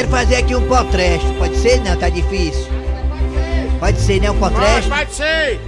quero 0.00 0.08
fazer 0.08 0.36
aqui 0.36 0.54
um 0.54 0.66
potresto. 0.66 1.30
Pode 1.34 1.56
ser? 1.56 1.78
Não, 1.80 1.94
tá 1.94 2.08
difícil. 2.08 2.66
Pode 3.78 4.00
ser, 4.00 4.20
né? 4.20 4.30
Um 4.30 4.38
Pode, 4.38 4.54
potresto? 4.54 4.90
pode 4.90 5.12
ser. 5.12 5.60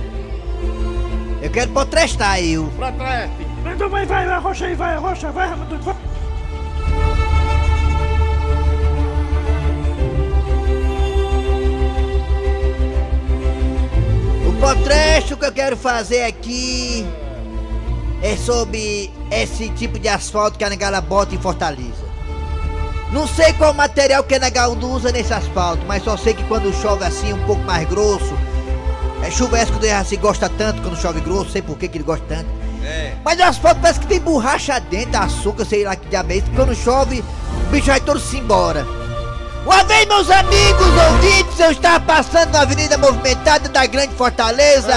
Eu 1.43 1.51
quero 1.51 1.71
potrestar 1.73 2.43
eu. 2.43 2.65
Proteste. 2.77 3.47
Então 3.75 3.91
vai, 3.91 4.07
vai, 4.07 4.27
arrocha 4.27 4.65
aí, 4.65 4.75
vai, 4.75 4.95
arrocha, 4.95 5.31
vai, 5.33 5.49
vai. 5.49 5.97
O 14.49 14.53
potresto 14.61 15.37
que 15.37 15.45
eu 15.45 15.53
quero 15.53 15.77
fazer 15.77 16.25
aqui 16.25 17.07
é 18.23 18.35
sobre 18.37 19.11
esse 19.31 19.69
tipo 19.71 19.99
de 19.99 20.09
asfalto 20.09 20.57
que 20.57 20.65
a 20.65 20.71
negada 20.71 21.01
bota 21.03 21.35
em 21.35 21.39
Fortaleza. 21.39 22.02
Não 23.13 23.29
sei 23.29 23.53
qual 23.53 23.75
material 23.75 24.25
que 24.25 24.35
a 24.35 24.39
negada 24.39 24.71
usa 24.71 25.13
nesse 25.13 25.35
asfalto, 25.35 25.85
mas 25.87 26.03
só 26.03 26.17
sei 26.17 26.33
que 26.33 26.43
quando 26.45 26.73
chove 26.73 27.05
assim, 27.05 27.35
um 27.35 27.45
pouco 27.45 27.63
mais 27.63 27.87
grosso, 27.87 28.35
é 29.23 29.31
chuvesco 29.31 29.79
do 29.79 29.87
assim 29.87 30.19
gosta 30.19 30.49
tanto 30.49 30.81
quando 30.81 30.97
chove 30.97 31.21
grosso, 31.21 31.51
sei 31.51 31.61
por 31.61 31.77
que 31.77 31.89
que 31.89 31.99
ele 31.99 32.05
gosta 32.05 32.25
tanto. 32.27 32.47
É. 32.83 33.13
Mas 33.23 33.39
o 33.39 33.43
asfalto 33.43 33.81
parece 33.83 34.01
que 34.01 34.07
tem 34.07 34.19
borracha 34.19 34.81
dentro, 34.81 35.21
açúcar, 35.21 35.67
sei 35.67 35.85
lá 35.85 35.95
que 35.95 36.09
diabo 36.09 36.33
é 36.33 36.37
isso. 36.37 36.51
Quando 36.57 36.75
chove, 36.75 37.21
o 37.21 37.71
bicho 37.71 37.87
vai 37.87 38.01
todo 38.01 38.19
se 38.19 38.39
embora. 38.39 38.87
Uma 39.65 39.85
vez, 39.85 40.07
meus 40.07 40.29
amigos 40.31 40.89
ouvintes, 41.11 41.61
eu 41.61 41.71
estava 41.71 42.01
passando 42.01 42.51
na 42.51 42.63
avenida 42.63 42.97
movimentada 42.97 43.69
da 43.69 43.87
Grande 43.87 44.15
Fortaleza. 44.15 44.95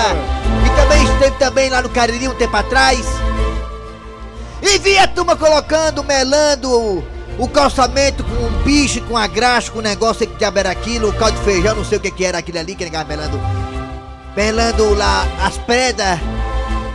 E 0.65 0.75
também 0.75 1.03
esteve 1.03 1.37
também 1.37 1.69
lá 1.69 1.81
no 1.81 1.89
Cariri 1.89 2.29
um 2.29 2.33
tempo 2.33 2.55
atrás. 2.55 3.05
E 4.61 4.79
vi 4.79 4.97
a 4.97 5.07
turma 5.07 5.35
colocando, 5.35 6.03
melando 6.03 7.03
o, 7.37 7.47
calçamento 7.47 8.23
com 8.23 8.35
um 8.35 8.63
bicho, 8.63 9.01
com 9.01 9.17
a 9.17 9.27
graxa, 9.27 9.71
com 9.71 9.79
um 9.79 9.81
negócio 9.81 10.25
que 10.25 10.35
diabo 10.35 10.59
era 10.59 10.71
aquilo, 10.71 11.09
o 11.09 11.13
caldo 11.13 11.37
de 11.37 11.43
feijão, 11.43 11.75
não 11.75 11.85
sei 11.85 11.97
o 11.97 12.01
que, 12.01 12.11
que 12.11 12.25
era 12.25 12.37
aquilo 12.37 12.59
ali, 12.59 12.75
que 12.75 12.83
negava 12.83 13.09
melando. 13.09 13.39
Melando 14.35 14.93
lá 14.93 15.25
as 15.43 15.57
pedras. 15.57 16.19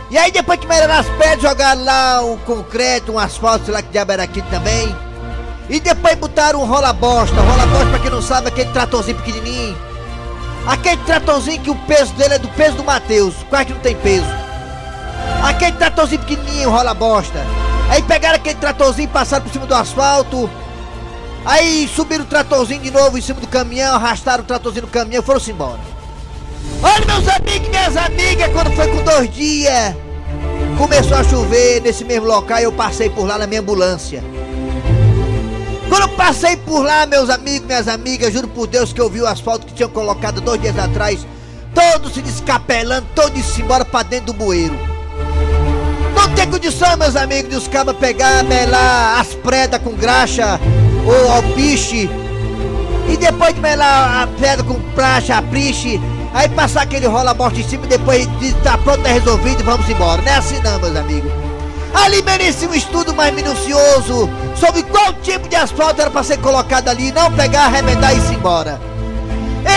E 0.09 0.17
aí 0.17 0.31
depois 0.31 0.59
que 0.59 0.67
melhoraram 0.67 0.99
as 0.99 1.09
pedras, 1.17 1.41
jogaram 1.41 1.83
lá 1.83 2.21
um 2.21 2.37
concreto, 2.39 3.13
um 3.13 3.19
asfalto, 3.19 3.65
sei 3.65 3.73
lá 3.73 3.81
que 3.81 3.89
diabo 3.89 4.11
era 4.11 4.23
aquilo 4.23 4.47
também. 4.49 4.95
E 5.69 5.79
depois 5.79 6.15
botaram 6.15 6.61
um 6.61 6.65
rola-bosta. 6.65 7.39
Rola-bosta, 7.39 7.89
pra 7.89 7.99
quem 7.99 8.11
não 8.11 8.21
sabe, 8.21 8.49
aquele 8.49 8.71
tratorzinho 8.71 9.17
pequenininho. 9.17 9.77
Aquele 10.67 10.97
tratorzinho 11.03 11.61
que 11.61 11.69
o 11.69 11.75
peso 11.75 12.13
dele 12.13 12.35
é 12.35 12.39
do 12.39 12.49
peso 12.49 12.75
do 12.75 12.83
Matheus, 12.83 13.33
quase 13.49 13.67
que 13.67 13.73
não 13.73 13.79
tem 13.79 13.95
peso. 13.95 14.27
Aquele 15.43 15.71
tratorzinho 15.77 16.21
pequenininho, 16.21 16.69
rola-bosta. 16.69 17.39
Aí 17.91 18.01
pegaram 18.01 18.37
aquele 18.37 18.55
tratorzinho, 18.55 19.09
passaram 19.09 19.43
por 19.43 19.51
cima 19.51 19.65
do 19.65 19.75
asfalto. 19.75 20.49
Aí 21.43 21.89
subiram 21.93 22.23
o 22.23 22.27
tratorzinho 22.27 22.81
de 22.81 22.89
novo 22.89 23.17
em 23.17 23.21
cima 23.21 23.41
do 23.41 23.47
caminhão, 23.47 23.93
arrastaram 23.93 24.45
o 24.45 24.47
tratorzinho 24.47 24.85
no 24.85 24.91
caminhão 24.91 25.21
e 25.21 25.25
foram-se 25.25 25.51
embora. 25.51 25.81
Olha, 26.81 27.05
meus 27.05 27.27
amigos 27.27 27.67
e 27.67 27.69
minhas 27.69 27.97
amigas, 27.97 28.49
quando 28.53 28.71
foi 28.77 28.87
com 28.87 29.03
dois 29.03 29.29
dias, 29.33 29.93
começou 30.77 31.17
a 31.17 31.23
chover 31.25 31.81
nesse 31.81 32.05
mesmo 32.05 32.27
local 32.27 32.59
e 32.59 32.63
eu 32.63 32.71
passei 32.71 33.09
por 33.09 33.27
lá 33.27 33.37
na 33.37 33.45
minha 33.45 33.59
ambulância. 33.59 34.23
Quando 35.89 36.03
eu 36.03 36.15
passei 36.15 36.55
por 36.55 36.85
lá, 36.85 37.05
meus 37.05 37.29
amigos, 37.29 37.67
minhas 37.67 37.89
amigas, 37.89 38.31
juro 38.31 38.47
por 38.47 38.67
Deus 38.67 38.93
que 38.93 39.01
eu 39.01 39.09
vi 39.09 39.19
o 39.19 39.27
asfalto 39.27 39.65
que 39.65 39.73
tinham 39.73 39.89
colocado 39.89 40.39
dois 40.39 40.61
dias 40.61 40.79
atrás, 40.79 41.27
todo 41.75 42.09
se 42.09 42.21
descapelando, 42.21 43.05
todo 43.13 43.37
se 43.43 43.61
embora 43.61 43.83
pra 43.83 44.01
dentro 44.01 44.27
do 44.27 44.33
bueiro. 44.33 44.90
Tem 46.35 46.49
condição, 46.49 46.97
meus 46.97 47.15
amigos, 47.15 47.49
de 47.49 47.57
os 47.57 47.67
cabas 47.67 47.95
pegar, 47.97 48.43
melar 48.43 49.19
as 49.19 49.33
predas 49.35 49.81
com 49.81 49.91
graxa 49.91 50.59
ou 51.05 51.31
alpiche 51.31 52.09
e 53.09 53.17
depois 53.17 53.53
de 53.53 53.59
melar 53.59 54.23
a 54.23 54.27
pedra 54.27 54.63
com 54.63 54.79
praxa, 54.95 55.37
apriche, 55.37 55.99
aí 56.33 56.47
passar 56.49 56.83
aquele 56.83 57.07
rola-bosta 57.07 57.59
em 57.59 57.67
cima 57.67 57.85
e 57.85 57.89
depois 57.89 58.27
de 58.39 58.53
tá 58.63 58.77
pronto, 58.77 59.01
tá 59.01 59.09
resolvido 59.09 59.61
e 59.61 59.63
vamos 59.63 59.89
embora. 59.89 60.21
Não 60.21 60.31
é 60.31 60.35
assim 60.35 60.59
não, 60.61 60.79
meus 60.79 60.95
amigos. 60.95 61.31
Ali 61.93 62.21
merecia 62.21 62.69
um 62.69 62.73
estudo 62.73 63.13
mais 63.13 63.33
minucioso 63.33 64.29
sobre 64.55 64.83
qual 64.83 65.13
tipo 65.21 65.49
de 65.49 65.55
asfalto 65.57 66.01
era 66.01 66.09
para 66.09 66.23
ser 66.23 66.37
colocado 66.37 66.87
ali, 66.87 67.11
não 67.11 67.31
pegar, 67.33 67.65
arremendar 67.65 68.15
e 68.15 68.17
ir 68.17 68.33
embora. 68.33 68.79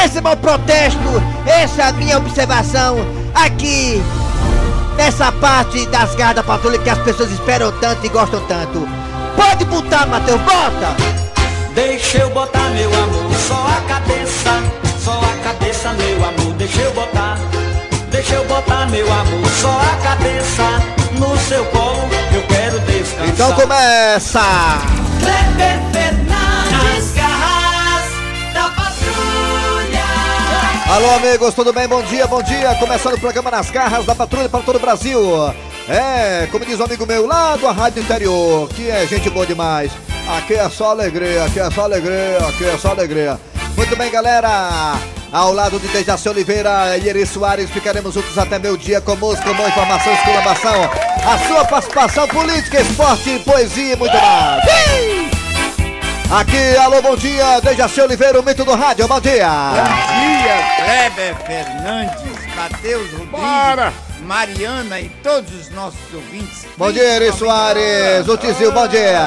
Esse 0.05 0.19
é 0.19 0.21
meu 0.21 0.37
protesto, 0.37 1.01
essa 1.45 1.83
é 1.83 1.89
a 1.89 1.93
minha 1.93 2.19
observação 2.19 2.97
aqui 3.35 4.01
nessa 4.97 5.31
parte 5.33 5.87
das 5.87 6.15
garras 6.15 6.37
da 6.37 6.43
patrulha 6.43 6.79
que 6.79 6.91
as 6.91 6.99
pessoas 6.99 7.31
esperam 7.31 7.73
tanto 7.81 8.05
e 8.05 8.09
gostam 8.09 8.41
tanto. 8.47 8.87
Pode 9.37 9.65
botar, 9.65 10.07
Matheus, 10.07 10.41
bota! 10.43 10.97
Deixa 11.75 12.19
eu 12.19 12.31
botar 12.31 12.71
meu 12.71 12.89
amor, 12.89 13.35
só 13.49 13.67
a 13.67 13.81
cabeça, 13.89 14.63
só 15.01 15.21
a 15.21 15.45
cabeça, 15.45 15.93
meu 15.95 16.25
amor, 16.25 16.55
deixa 16.55 16.81
eu 16.81 16.93
botar. 16.93 17.39
Deixa 18.11 18.35
eu 18.35 18.45
botar 18.45 18.87
meu 18.87 19.13
amor, 19.13 19.49
só 19.61 19.71
a 19.71 19.97
cabeça 20.03 20.65
no 21.19 21.37
seu 21.39 21.65
colo, 21.67 22.09
eu 22.33 22.43
quero 22.43 22.79
descansar. 22.81 23.29
Então 23.29 23.53
começa! 23.55 24.41
Kleber 25.19 25.94
Alô, 30.95 31.11
amigos, 31.11 31.53
tudo 31.55 31.73
bem? 31.73 31.89
Bom 31.89 32.01
dia, 32.05 32.25
bom 32.25 32.41
dia. 32.41 32.73
Começando 32.77 33.15
o 33.15 33.21
programa 33.21 33.51
Nas 33.51 33.69
Garras 33.69 34.07
da 34.07 34.15
Patrulha 34.15 34.49
para 34.49 34.63
todo 34.63 34.77
o 34.77 34.79
Brasil. 34.79 35.21
É, 35.89 36.47
como 36.53 36.65
diz 36.65 36.79
um 36.79 36.85
amigo 36.85 37.05
meu 37.05 37.27
lá 37.27 37.57
do 37.57 37.67
Rádio 37.67 38.01
Interior, 38.01 38.69
que 38.69 38.89
é 38.89 39.05
gente 39.05 39.29
boa 39.29 39.45
demais. 39.45 39.91
Aqui 40.37 40.55
é 40.55 40.69
só 40.69 40.91
alegria, 40.91 41.47
aqui 41.47 41.59
é 41.59 41.69
só 41.69 41.83
alegria, 41.83 42.39
aqui 42.49 42.65
é 42.65 42.79
só 42.79 42.91
alegria. 42.91 43.41
Muito 43.77 43.97
bem, 43.97 44.09
galera. 44.09 44.97
Ao 45.33 45.53
lado 45.53 45.81
de 45.81 45.89
Dejaci 45.89 46.29
Oliveira 46.29 46.97
e 46.97 47.09
Eri 47.09 47.27
Soares, 47.27 47.71
ficaremos 47.71 48.15
juntos 48.15 48.39
até 48.39 48.57
meio 48.61 48.79
dia 48.79 49.01
com 49.01 49.17
música, 49.17 49.53
com 49.53 49.67
informação, 49.67 50.13
exclamação. 50.13 50.91
A 51.27 51.39
sua 51.49 51.65
participação 51.65 52.29
política, 52.29 52.81
esporte, 52.81 53.41
poesia 53.41 53.95
e 53.95 53.97
muito 53.97 54.17
mais. 54.17 55.14
Aqui, 56.31 56.77
alô, 56.79 57.01
bom 57.01 57.17
dia, 57.17 57.61
Dejaci 57.61 58.01
Oliveira, 58.01 58.41
o 58.41 58.43
mito 58.43 58.65
do 58.65 58.75
rádio, 58.75 59.07
bom 59.07 59.21
dia. 59.21 59.49
Bom 59.49 59.85
dia, 60.19 60.85
Kleber 60.85 61.37
Fernandes, 61.47 62.57
Matheus 62.57 63.11
Rodrigues, 63.13 63.31
Bora. 63.31 63.93
Mariana 64.23 65.01
e 65.01 65.09
todos 65.23 65.53
os 65.53 65.71
nossos 65.71 66.01
ouvintes. 66.13 66.67
Bom 66.77 66.91
dia, 66.91 67.17
Eri 67.17 67.33
Soares, 67.33 68.27
o 68.27 68.37
Tizil, 68.37 68.73
bom 68.73 68.89
dia. 68.89 69.27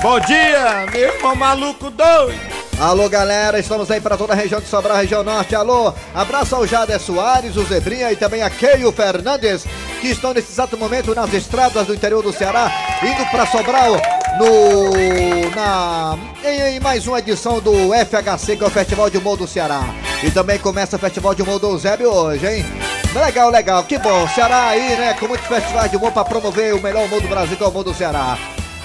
Bom 0.00 0.20
dia, 0.20 0.86
meu 0.92 1.14
irmão 1.14 1.34
maluco 1.34 1.90
doido. 1.90 2.58
Alô, 2.80 3.08
galera, 3.08 3.58
estamos 3.58 3.90
aí 3.90 4.00
para 4.00 4.16
toda 4.16 4.32
a 4.32 4.36
região 4.36 4.60
de 4.60 4.68
Sobral, 4.68 4.96
região 4.96 5.24
norte. 5.24 5.54
Alô, 5.54 5.92
abraço 6.14 6.54
ao 6.54 6.64
Jader 6.64 7.00
Soares, 7.00 7.56
o 7.56 7.64
Zebrinha 7.64 8.12
e 8.12 8.16
também 8.16 8.40
a 8.40 8.48
Keio 8.48 8.92
Fernandes, 8.92 9.66
que 10.00 10.08
estão 10.08 10.32
nesse 10.32 10.52
exato 10.52 10.78
momento 10.78 11.12
nas 11.12 11.34
estradas 11.34 11.88
do 11.88 11.94
interior 11.94 12.22
do 12.22 12.32
Ceará, 12.32 12.70
indo 13.02 13.28
para 13.30 13.46
Sobral 13.46 14.00
no 14.36 15.50
na 15.54 16.18
em, 16.44 16.76
em 16.76 16.80
mais 16.80 17.06
uma 17.06 17.18
edição 17.18 17.60
do 17.60 17.72
FHC, 17.92 18.56
que 18.56 18.64
é 18.64 18.66
o 18.66 18.70
Festival 18.70 19.08
de 19.10 19.18
Humor 19.18 19.36
do 19.36 19.46
Ceará. 19.46 19.82
E 20.22 20.30
também 20.30 20.58
começa 20.58 20.96
o 20.96 20.98
Festival 20.98 21.34
de 21.34 21.42
Humor 21.42 21.58
do 21.58 21.68
Eusébio 21.68 22.10
hoje, 22.10 22.46
hein? 22.46 22.66
Legal, 23.14 23.50
legal, 23.50 23.84
que 23.84 23.98
bom. 23.98 24.28
Ceará 24.28 24.68
aí, 24.68 24.96
né, 24.96 25.14
com 25.14 25.26
muitos 25.26 25.46
festivais 25.46 25.90
de 25.90 25.96
humor 25.96 26.12
para 26.12 26.24
promover 26.24 26.74
o 26.74 26.82
melhor 26.82 27.06
humor 27.06 27.20
do 27.20 27.28
Brasil, 27.28 27.56
que 27.56 27.62
é 27.62 27.66
o 27.66 27.70
humor 27.70 27.84
do 27.84 27.94
Ceará. 27.94 28.38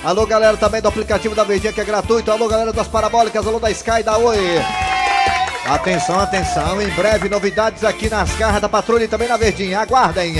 Alô, 0.04 0.26
galera 0.26 0.58
também 0.58 0.82
do 0.82 0.88
aplicativo 0.88 1.36
da 1.36 1.44
Verdinha, 1.44 1.72
que 1.72 1.82
é 1.82 1.86
gratuito. 1.86 2.32
Alô, 2.32 2.48
galera 2.48 2.74
das 2.74 2.88
parabólicas, 2.88 3.46
alô 3.46 3.60
da 3.60 3.72
Sky, 3.72 4.04
da 4.04 4.18
Oi. 4.18 4.38
Atenção, 5.66 6.20
atenção, 6.20 6.82
em 6.82 6.90
breve 6.90 7.30
novidades 7.30 7.86
aqui 7.86 8.10
nas 8.10 8.36
garras 8.36 8.62
da 8.62 8.68
patrulha 8.68 9.06
e 9.06 9.08
também 9.08 9.30
na 9.30 9.38
Verdinha. 9.38 9.80
Aguardem. 9.80 10.36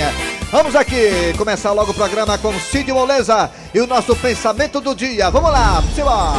Vamos 0.54 0.76
aqui 0.76 1.36
começar 1.36 1.72
logo 1.72 1.90
o 1.90 1.94
programa 1.94 2.38
com 2.38 2.52
Cid 2.60 2.92
Moleza 2.92 3.50
e 3.74 3.80
o 3.80 3.88
nosso 3.88 4.14
pensamento 4.14 4.80
do 4.80 4.94
dia. 4.94 5.28
Vamos 5.28 5.50
lá, 5.50 5.82
simbora. 5.92 6.38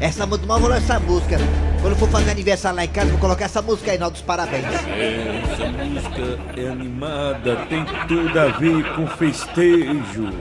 Essa 0.00 0.24
música, 0.24 0.46
mal 0.46 0.60
vou 0.60 0.72
essa 0.72 0.98
música. 0.98 1.36
Quando 1.82 1.96
for 1.96 2.08
fazer 2.08 2.30
aniversário 2.30 2.76
lá 2.76 2.86
em 2.86 2.88
casa, 2.88 3.10
vou 3.10 3.18
colocar 3.18 3.44
essa 3.44 3.60
música 3.60 3.92
aí, 3.92 3.98
não, 3.98 4.10
dos 4.10 4.22
parabéns. 4.22 4.64
Essa 4.64 5.66
música 5.66 6.40
é 6.56 6.68
animada, 6.70 7.66
tem 7.68 7.84
tudo 8.08 8.40
a 8.40 8.46
ver 8.46 8.94
com 8.94 9.06
festejo. 9.06 10.32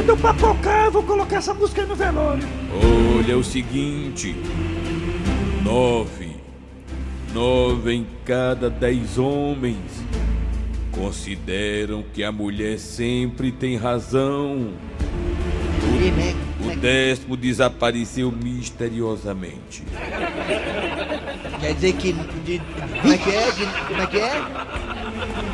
Quando 0.00 0.08
eu 0.08 0.16
papocar, 0.16 0.86
eu 0.86 0.90
vou 0.90 1.02
colocar 1.02 1.36
essa 1.36 1.52
música 1.52 1.82
aí 1.82 1.86
no 1.86 1.94
velório. 1.94 2.42
Olha 3.18 3.36
o 3.36 3.44
seguinte: 3.44 4.34
nove, 5.62 6.36
nove 7.34 7.92
em 7.92 8.06
cada 8.24 8.70
dez 8.70 9.18
homens 9.18 10.02
consideram 10.90 12.02
que 12.14 12.24
a 12.24 12.32
mulher 12.32 12.78
sempre 12.78 13.52
tem 13.52 13.76
razão. 13.76 14.72
E, 16.02 16.10
né, 16.12 16.34
O 16.64 16.76
décimo 16.78 17.36
desapareceu 17.36 18.32
misteriosamente. 18.32 19.82
Quer 21.60 21.74
dizer 21.74 21.92
que. 21.92 22.14
De, 22.14 22.62
como 23.02 23.12
é 23.12 23.18
que 23.18 23.30
é? 23.30 23.50
De, 23.50 23.66
como 23.86 24.00
é 24.00 24.06
que 24.06 24.18
é? 24.18 24.42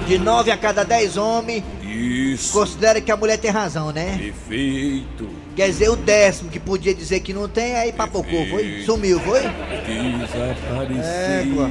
De 0.06 0.18
nove 0.18 0.52
a 0.52 0.56
cada 0.56 0.84
dez 0.84 1.16
homens 1.16 1.64
Isso. 1.96 2.52
considera 2.52 3.00
que 3.00 3.10
a 3.10 3.16
mulher 3.16 3.38
tem 3.38 3.50
razão, 3.50 3.90
né? 3.90 4.16
Perfeito. 4.18 5.28
Quer 5.54 5.68
dizer, 5.68 5.88
o 5.88 5.96
décimo 5.96 6.50
que 6.50 6.60
podia 6.60 6.94
dizer 6.94 7.20
que 7.20 7.32
não 7.32 7.48
tem, 7.48 7.74
aí 7.76 7.92
papocou, 7.92 8.46
foi? 8.48 8.82
Sumiu, 8.84 9.18
foi? 9.20 9.40
Desapareceu. 9.40 11.02
Égua. 11.04 11.70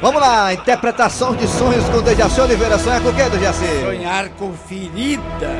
Vamos 0.00 0.20
lá, 0.20 0.54
interpretação 0.54 1.34
de 1.34 1.46
sonhos 1.46 1.88
com 1.88 2.00
Dejaci 2.00 2.40
Oliveira. 2.40 2.78
Sonha 2.78 3.00
com 3.00 3.08
o 3.08 3.14
que, 3.14 3.28
Dejaci? 3.28 3.66
Sonhar 3.84 4.28
com 4.30 4.52
ferida. 4.54 5.50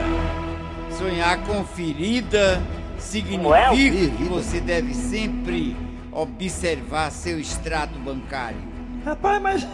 Sonhar 0.96 1.44
com 1.44 1.64
ferida 1.64 2.62
significa 2.99 4.17
que 4.17 4.25
você 4.25 4.61
deve 4.61 4.94
sempre 4.94 5.76
observar 6.12 7.11
seu 7.11 7.38
extrato 7.38 7.99
bancário. 7.99 8.58
Rapaz, 9.05 9.43
mas 9.43 9.67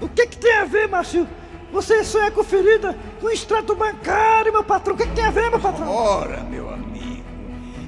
o 0.00 0.08
que 0.08 0.26
que 0.26 0.36
tem 0.36 0.54
a 0.58 0.64
ver, 0.64 0.88
Márcio? 0.88 1.26
Você 1.72 2.04
sonha 2.04 2.30
com 2.30 2.44
ferida, 2.44 2.96
com 3.20 3.30
extrato 3.30 3.74
bancário, 3.74 4.52
meu 4.52 4.62
patrão. 4.62 4.94
O 4.94 4.98
que 4.98 5.06
que 5.06 5.14
tem 5.14 5.24
a 5.24 5.30
ver, 5.30 5.50
meu 5.50 5.58
patrão? 5.58 5.88
Ora, 5.88 6.40
meu 6.42 6.68
amigo, 6.68 7.24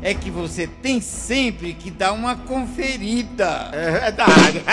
é 0.02 0.14
que 0.14 0.31
você 0.31 0.66
tem 0.66 1.00
sempre 1.00 1.75
que 1.75 1.90
dar 1.90 2.12
uma 2.12 2.34
conferida. 2.34 3.69
É 3.72 3.90
verdade. 3.90 4.62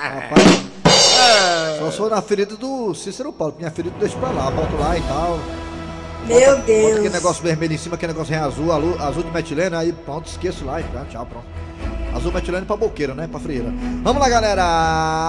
Rapaz, 0.00 1.78
só 1.78 1.90
sou 1.90 2.10
na 2.10 2.20
ferida 2.22 2.56
do 2.56 2.94
Cícero 2.94 3.32
Paulo. 3.32 3.54
Minha 3.58 3.70
ferida 3.70 3.94
deixa 3.98 4.16
pra 4.18 4.30
lá, 4.30 4.50
boto 4.50 4.76
lá 4.76 4.96
e 4.98 5.02
tal. 5.02 5.38
Meu 6.26 6.38
Bota 6.38 6.60
aquele 6.60 6.94
Deus. 7.00 7.12
negócio 7.12 7.42
vermelho 7.42 7.72
em 7.72 7.78
cima, 7.78 7.94
aquele 7.94 8.12
negócio 8.12 8.34
em 8.34 8.38
azul, 8.38 8.70
azul 8.72 9.22
de 9.22 9.30
metileno, 9.30 9.76
aí 9.76 9.90
pronto, 9.92 10.26
esqueço 10.28 10.64
lá 10.66 10.80
e 10.80 10.84
tá, 10.84 11.04
tchau, 11.06 11.24
pronto. 11.26 11.46
Azul 12.14 12.32
metileno 12.32 12.66
pra 12.66 12.76
boqueiro, 12.76 13.14
né? 13.14 13.28
Pra 13.30 13.40
frieira. 13.40 13.72
Vamos 14.02 14.20
lá, 14.20 14.28
galera. 14.28 14.64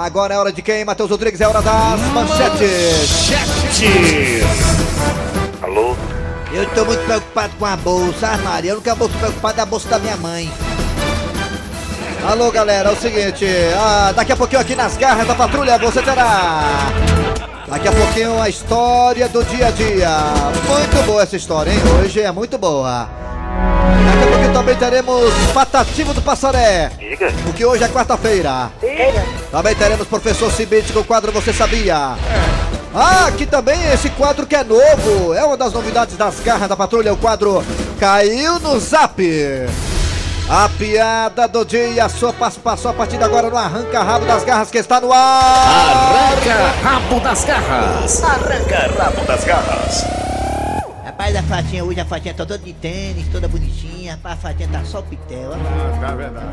Agora 0.04 0.34
é 0.34 0.38
hora 0.38 0.52
de 0.52 0.62
quem? 0.62 0.84
Matheus 0.84 1.10
Rodrigues, 1.10 1.40
é 1.42 1.48
hora 1.48 1.62
das 1.62 2.00
manchetes. 2.14 3.32
Alô? 5.62 5.96
Eu 6.54 6.66
tô 6.72 6.84
muito 6.86 7.06
preocupado 7.06 7.54
com 7.58 7.66
a 7.66 7.78
bolsa, 7.78 8.28
ah, 8.34 8.38
Maria. 8.38 8.72
Eu 8.72 8.76
nunca 8.76 8.94
vou 8.96 9.08
preocupado 9.08 9.58
da 9.58 9.66
bolsa 9.66 9.88
da 9.88 10.00
minha 10.00 10.18
mãe. 10.18 10.52
Alô, 12.28 12.52
galera, 12.52 12.90
é 12.90 12.94
o 12.94 12.96
seguinte. 12.96 13.46
ah, 13.78 14.12
daqui 14.16 14.32
a 14.32 14.36
pouquinho 14.36 14.62
aqui 14.62 14.76
nas 14.76 14.98
garras 14.98 15.26
da 15.26 15.34
patrulha 15.34 15.78
você 15.78 16.02
terá. 16.02 16.64
Daqui 17.68 17.88
a 17.88 17.92
pouquinho 17.92 18.42
a 18.42 18.50
história 18.50 19.30
do 19.30 19.44
dia 19.46 19.68
a 19.68 19.72
dia. 19.72 20.10
Muito 20.68 21.06
boa 21.06 21.24
essa 21.24 21.38
história, 21.38 21.72
hein? 21.72 21.80
Hoje 22.04 22.20
é 22.20 22.32
muito 22.32 22.58
boa. 22.58 23.21
Daqui 24.12 24.24
a 24.24 24.28
pouquinho 24.28 24.54
também 24.54 24.76
teremos 24.76 25.34
Patativo 25.54 26.14
do 26.14 26.22
Passaré. 26.22 26.92
Diga. 27.00 27.32
Porque 27.46 27.66
hoje 27.66 27.84
é 27.84 27.88
quarta-feira. 27.88 28.70
Também 29.50 29.74
teremos 29.74 30.06
Professor 30.06 30.52
Cibite 30.52 30.92
com 30.92 31.00
o 31.00 31.04
quadro 31.06 31.32
Você 31.32 31.54
Sabia? 31.54 32.18
Ah, 32.94 33.28
aqui 33.28 33.46
também 33.46 33.82
esse 33.94 34.10
quadro 34.10 34.46
que 34.46 34.56
é 34.56 34.66
novo. 34.66 35.34
É 35.34 35.46
uma 35.46 35.56
das 35.56 35.72
novidades 35.72 36.18
das 36.18 36.42
garras 36.42 36.68
da 36.68 36.76
patrulha. 36.76 37.14
O 37.14 37.18
quadro 37.18 37.64
Caiu 38.00 38.60
no 38.60 38.78
Zap. 38.80 39.22
A 40.50 40.68
piada 40.68 41.48
do 41.48 41.64
dia, 41.64 42.04
a 42.04 42.10
sua 42.10 42.34
participação 42.34 42.92
a 42.92 42.94
partir 42.94 43.16
de 43.16 43.24
agora 43.24 43.50
no 43.50 43.56
Arranca 43.56 44.04
Rabo 44.04 44.26
das 44.26 44.44
Garras 44.44 44.70
que 44.70 44.78
está 44.78 45.00
no 45.00 45.14
ar. 45.14 45.42
Arranca 45.42 46.74
rabo 46.84 47.20
das 47.22 47.46
garras. 47.46 48.22
Arranca 48.22 48.92
rabo 49.02 49.26
das 49.26 49.46
garras. 49.46 50.22
Rapaz, 51.06 51.36
a 51.36 51.44
Fatinha 51.44 51.84
hoje, 51.84 52.00
a 52.00 52.06
Fatinha 52.06 52.34
tá 52.34 52.46
toda 52.46 52.58
de 52.58 52.74
tênis, 52.74 53.28
toda 53.32 53.48
bonitinha. 53.48 54.01
Rapaz, 54.12 54.34
a 54.34 54.38
Fatinha 54.38 54.70
tá 54.72 54.84
só 54.84 55.00
o 55.00 55.04
pitel, 55.04 55.52
ó. 55.52 55.54
Ah, 55.56 55.98
tá 56.00 56.16
verdade. 56.16 56.46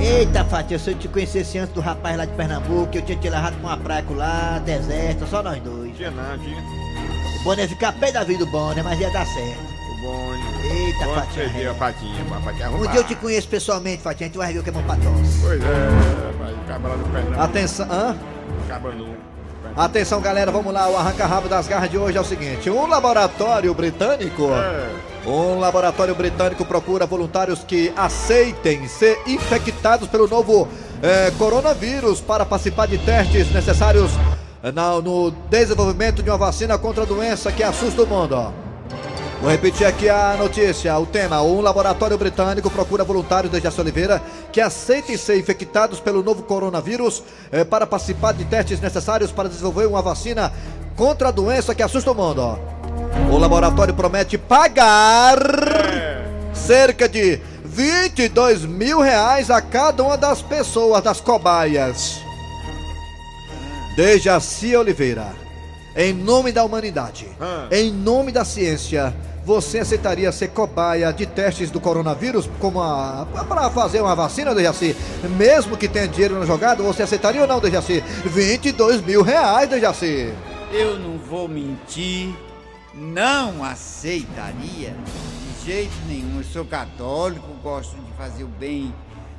Eita, 0.00 0.44
Fatinha, 0.44 0.78
se 0.78 0.90
eu 0.90 0.94
te 0.98 1.08
conhecesse 1.08 1.58
antes 1.58 1.74
do 1.74 1.80
rapaz 1.80 2.16
lá 2.16 2.24
de 2.24 2.32
Pernambuco, 2.32 2.90
eu 2.96 3.02
tinha 3.02 3.18
te 3.18 3.28
levado 3.28 3.54
pra 3.60 3.68
uma 3.68 3.76
praia 3.76 4.04
lá, 4.10 4.60
deserta, 4.64 5.26
só 5.26 5.42
nós 5.42 5.60
dois. 5.62 5.96
Tinha 5.96 6.10
não, 6.10 6.38
tinha. 6.38 6.56
O 7.40 7.44
Bonner 7.44 7.64
ia 7.64 7.68
ficar 7.68 7.92
pé 7.92 8.10
da 8.12 8.24
vida 8.24 8.44
do 8.44 8.50
Bonner, 8.50 8.82
mas 8.84 8.98
ia 9.00 9.10
dar 9.10 9.26
certo. 9.26 9.60
O 9.60 10.02
bom. 10.02 10.34
Eita, 10.64 10.98
Quando 11.04 11.14
Fatinha. 11.14 11.44
perdi 11.50 11.66
a 11.68 11.74
patinha, 11.74 12.20
a 12.22 12.40
patinha 12.40 12.64
Um 12.70 12.74
arrumada. 12.74 12.90
dia 12.92 13.00
eu 13.00 13.04
te 13.04 13.14
conheço 13.16 13.48
pessoalmente, 13.48 14.02
Fatinha, 14.02 14.30
tu 14.30 14.38
vai 14.38 14.52
ver 14.52 14.58
o 14.58 14.62
que 14.62 14.70
é 14.70 14.72
bom 14.72 14.82
pra 14.82 14.96
tosse. 14.96 15.40
Pois 15.42 15.62
é, 15.62 16.28
rapaz, 16.32 16.56
acaba 16.64 16.88
lá 16.88 16.96
no 16.96 17.04
Pernambuco. 17.08 17.40
Atenção, 17.42 17.86
hã? 17.90 18.16
Acaba 18.66 18.90
no. 18.92 19.14
Atenção, 19.76 20.20
galera, 20.20 20.50
vamos 20.52 20.72
lá. 20.72 20.88
O 20.88 20.96
Arranca 20.96 21.26
Rabo 21.26 21.48
das 21.48 21.66
Garras 21.66 21.90
de 21.90 21.98
hoje 21.98 22.16
é 22.16 22.20
o 22.20 22.24
seguinte: 22.24 22.70
um 22.70 22.86
laboratório 22.86 23.72
britânico. 23.74 24.48
É. 24.52 25.13
Um 25.26 25.58
laboratório 25.58 26.14
britânico 26.14 26.64
procura 26.66 27.06
voluntários 27.06 27.60
que 27.64 27.90
aceitem 27.96 28.86
ser 28.86 29.18
infectados 29.26 30.06
pelo 30.08 30.28
novo 30.28 30.68
eh, 31.02 31.32
coronavírus 31.38 32.20
para 32.20 32.44
participar 32.44 32.86
de 32.86 32.98
testes 32.98 33.50
necessários 33.50 34.10
eh, 34.62 34.70
na- 34.70 35.00
no 35.00 35.30
desenvolvimento 35.48 36.22
de 36.22 36.28
uma 36.28 36.36
vacina 36.36 36.76
contra 36.76 37.04
a 37.04 37.06
doença 37.06 37.50
que 37.50 37.62
assusta 37.62 38.02
o 38.02 38.06
mundo. 38.06 38.52
Vou 39.40 39.50
repetir 39.50 39.86
aqui 39.86 40.08
a 40.10 40.36
notícia, 40.38 40.96
o 40.98 41.06
tema. 41.06 41.42
Um 41.42 41.60
laboratório 41.62 42.16
britânico 42.18 42.70
procura 42.70 43.02
voluntários 43.02 43.50
de 43.52 43.60
Jaci 43.60 43.80
Oliveira 43.80 44.22
que 44.52 44.60
aceitem 44.60 45.16
ser 45.16 45.38
infectados 45.38 46.00
pelo 46.00 46.22
novo 46.22 46.42
coronavírus 46.42 47.22
eh, 47.50 47.64
para 47.64 47.86
participar 47.86 48.34
de 48.34 48.44
testes 48.44 48.78
necessários 48.78 49.32
para 49.32 49.48
desenvolver 49.48 49.86
uma 49.86 50.02
vacina 50.02 50.52
contra 50.96 51.28
a 51.28 51.32
doença 51.32 51.74
que 51.74 51.82
assusta 51.82 52.10
o 52.10 52.14
mundo. 52.14 52.73
O 53.30 53.38
laboratório 53.38 53.94
promete 53.94 54.38
pagar 54.38 55.38
cerca 56.52 57.08
de 57.08 57.40
22 57.64 58.64
mil 58.64 59.00
reais 59.00 59.50
a 59.50 59.60
cada 59.60 60.02
uma 60.02 60.16
das 60.16 60.40
pessoas, 60.40 61.02
das 61.02 61.20
cobaias. 61.20 62.20
Dejaci 63.96 64.74
Oliveira, 64.76 65.26
em 65.96 66.12
nome 66.12 66.52
da 66.52 66.64
humanidade, 66.64 67.28
Ah. 67.40 67.66
em 67.70 67.92
nome 67.92 68.32
da 68.32 68.44
ciência, 68.44 69.14
você 69.44 69.80
aceitaria 69.80 70.30
ser 70.32 70.48
cobaia 70.48 71.12
de 71.12 71.26
testes 71.26 71.70
do 71.70 71.80
coronavírus 71.80 72.48
como 72.58 72.80
a, 72.82 73.26
para 73.48 73.70
fazer 73.70 74.00
uma 74.00 74.14
vacina, 74.14 74.54
Dejaci? 74.54 74.96
Mesmo 75.36 75.76
que 75.76 75.86
tenha 75.88 76.08
dinheiro 76.08 76.38
na 76.38 76.46
jogada, 76.46 76.82
você 76.82 77.02
aceitaria 77.02 77.42
ou 77.42 77.46
não, 77.46 77.60
Dejaci? 77.60 78.02
22 78.24 79.00
mil 79.02 79.22
reais, 79.22 79.68
Dejaci. 79.68 80.32
Eu 80.72 80.98
não 80.98 81.18
vou 81.18 81.46
mentir, 81.48 82.34
não 82.96 83.64
aceitaria 83.64 84.94
de 85.60 85.64
jeito 85.66 85.94
nenhum. 86.06 86.38
Eu 86.38 86.44
sou 86.44 86.64
católico, 86.64 87.46
gosto 87.62 87.96
de 87.96 88.12
fazer 88.16 88.44
o 88.44 88.48
bem 88.48 88.94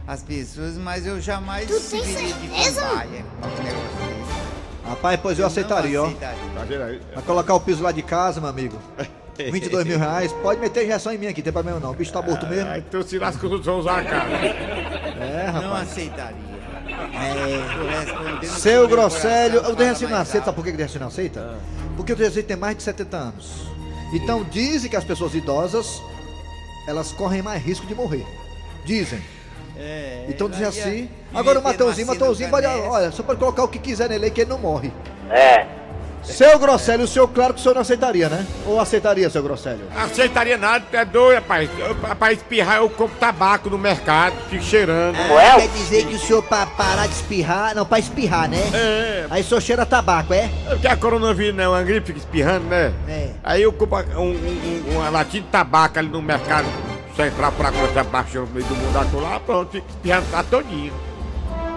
às 0.07 0.23
pessoas, 0.23 0.77
mas 0.77 1.05
eu 1.05 1.19
jamais 1.21 1.67
Tu 1.67 1.73
tem 1.73 2.03
serviria 2.03 2.33
de 2.33 2.47
certeza? 2.49 2.81
cobaia 2.81 3.25
pra 3.41 3.49
negócio 3.63 3.97
desse. 4.07 4.89
Rapaz, 4.89 5.19
pois 5.21 5.39
eu 5.39 5.43
não 5.43 5.47
aceitaria, 5.47 6.01
ó. 6.01 6.05
aceitaria. 6.05 7.01
Vai 7.13 7.23
colocar 7.23 7.53
o 7.55 7.59
piso 7.59 7.81
lá 7.83 7.91
de 7.91 8.01
casa, 8.03 8.39
meu 8.39 8.49
amigo. 8.49 8.77
22 9.37 9.85
mil 9.85 9.99
reais. 9.99 10.31
Pode 10.31 10.61
meter 10.61 10.85
injeção 10.85 11.11
em 11.11 11.17
mim 11.17 11.27
aqui, 11.27 11.41
tem 11.41 11.51
problema 11.51 11.79
não. 11.79 11.91
O 11.91 11.93
bicho 11.93 12.13
tá 12.13 12.21
morto 12.21 12.45
mesmo. 12.47 12.69
Aí 12.69 12.81
tu 12.81 13.03
se 13.03 13.19
lasca 13.19 13.45
os 13.45 13.51
outros 13.67 13.85
a 13.87 14.01
cara. 14.03 14.29
É, 14.29 15.51
Não 15.51 15.61
rapaz. 15.61 15.89
aceitaria. 15.91 16.55
É. 18.41 18.45
Seu 18.45 18.81
meu 18.81 18.87
Grosselio, 18.89 19.55
coração, 19.59 19.73
o 19.73 19.75
Derracino 19.75 20.09
fala 20.09 20.15
não 20.15 20.21
aceita, 20.21 20.53
por 20.53 20.63
que 20.63 20.69
o 20.71 20.77
Derracino 20.77 21.01
não 21.01 21.07
aceita? 21.07 21.57
Porque 21.95 22.13
o 22.13 22.15
Derracino 22.15 22.43
tem 22.43 22.57
mais 22.57 22.75
de 22.77 22.83
70 22.83 23.17
anos. 23.17 23.67
Então 24.13 24.43
dizem 24.43 24.89
que 24.89 24.95
as 24.95 25.03
pessoas 25.03 25.33
idosas, 25.33 26.01
elas 26.87 27.11
correm 27.11 27.41
mais 27.41 27.61
risco 27.63 27.85
de 27.85 27.95
morrer. 27.95 28.25
Dizem. 28.85 29.19
É, 29.77 30.25
Então 30.29 30.49
dizem 30.49 30.63
ia- 30.63 30.69
assim. 30.69 30.89
ia 31.03 31.09
Agora 31.33 31.59
o 31.59 31.63
Mateuzinho, 31.63 32.07
Mateuzinho 32.07 32.49
pode. 32.49 32.67
sinuca 32.67 32.89
Olha, 32.89 33.11
só 33.11 33.23
pode 33.23 33.39
colocar 33.39 33.63
o 33.63 33.67
que 33.67 33.79
quiser 33.79 34.07
nele 34.09 34.29
que 34.31 34.41
ele 34.41 34.49
não 34.49 34.59
morre. 34.59 34.91
É. 35.29 35.65
Seu 36.25 36.57
Grosselio, 36.59 37.05
o 37.05 37.07
senhor, 37.07 37.27
claro 37.29 37.53
que 37.53 37.59
o 37.59 37.63
senhor 37.63 37.75
não 37.75 37.81
aceitaria, 37.81 38.27
né? 38.27 38.45
Ou 38.65 38.79
aceitaria, 38.79 39.29
seu 39.29 39.41
Grosselio? 39.43 39.85
Aceitaria 39.95 40.57
nada, 40.57 40.83
tu 40.89 40.95
é 40.97 41.05
doido, 41.05 41.35
rapaz. 41.35 41.69
Eu, 41.77 41.95
Pra 42.15 42.33
espirrar, 42.33 42.77
eu 42.77 42.89
compro 42.89 43.15
tabaco 43.19 43.69
no 43.69 43.77
mercado, 43.77 44.35
fico 44.49 44.63
cheirando. 44.63 45.15
Ah, 45.17 45.55
quer 45.59 45.67
dizer 45.69 46.05
que 46.07 46.15
o 46.15 46.19
senhor 46.19 46.41
pra 46.43 46.65
parar 46.65 47.07
de 47.07 47.13
espirrar, 47.13 47.75
não, 47.75 47.85
pra 47.85 47.99
espirrar, 47.99 48.49
né? 48.49 48.57
É, 48.73 49.25
Aí 49.29 49.41
o 49.41 49.45
senhor 49.45 49.61
cheira 49.61 49.85
tabaco, 49.85 50.33
é? 50.33 50.49
porque 50.69 50.87
a 50.87 50.95
coronavírus 50.97 51.55
não 51.55 51.63
é 51.63 51.67
uma 51.69 51.83
gripe, 51.83 52.07
fica 52.07 52.19
espirrando, 52.19 52.65
né? 52.65 52.91
É. 53.07 53.29
Aí 53.43 53.61
eu 53.61 53.71
compro 53.71 53.97
um, 54.19 54.21
um- 54.21 54.83
um- 54.91 54.95
uma 54.97 55.09
latinha 55.09 55.43
de 55.43 55.49
tabaco 55.49 55.99
ali 55.99 56.09
no 56.09 56.21
mercado 56.21 56.65
central 57.15 57.51
pra 57.53 57.71
começar 57.71 58.03
baixando 58.03 58.47
no 58.47 58.53
meio 58.53 58.65
do 58.65 58.75
mundo 58.75 59.21
lá, 59.21 59.39
pronto, 59.39 59.71
fica 59.71 59.85
espirrando 59.89 60.25
tá 60.31 60.43
todinho. 60.43 60.93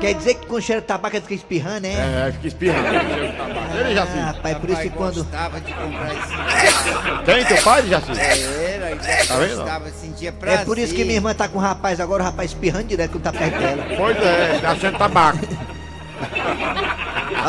Quer 0.00 0.14
dizer 0.14 0.35
que 0.35 0.47
quando 0.47 0.62
cheira 0.62 0.81
tabaco 0.81 1.17
ele 1.17 1.23
fica 1.23 1.35
espirrando, 1.35 1.87
é? 1.87 1.90
É, 2.28 2.31
fica 2.33 2.47
espirrando. 2.49 2.88
cheiro 2.88 3.26
de 3.26 3.33
tabaco. 3.37 3.76
Ele 3.78 3.95
já 3.95 4.02
Ah, 4.02 4.07
se. 4.07 4.19
rapaz, 4.19 4.59
por 4.59 4.71
isso 4.71 4.81
que 4.83 4.90
quando. 4.90 5.14
gostava 5.25 5.61
de 5.61 5.73
comprar 5.73 6.14
esse 6.14 7.25
Tem 7.25 7.45
teu 7.45 7.62
pai, 7.64 7.83
já 7.88 8.00
se? 8.00 8.12
Era, 8.12 8.97
Tá 9.26 9.37
vendo? 9.37 9.57
gostava, 9.57 9.90
sentia 9.90 10.33
prazer. 10.33 10.61
É 10.61 10.64
por 10.64 10.78
isso 10.78 10.95
que 10.95 11.02
minha 11.05 11.17
irmã 11.17 11.35
tá 11.35 11.49
com 11.49 11.59
o 11.59 11.61
rapaz 11.61 11.99
agora, 12.00 12.23
o 12.23 12.26
rapaz 12.26 12.50
espirrando 12.50 12.85
direto 12.87 13.11
quando 13.12 13.25
tá 13.25 13.33
perto 13.33 13.59
dela. 13.59 13.85
Pois 13.97 14.17
é, 14.19 14.59
tá 14.62 14.71
achando 14.71 14.99
tabaco. 14.99 15.38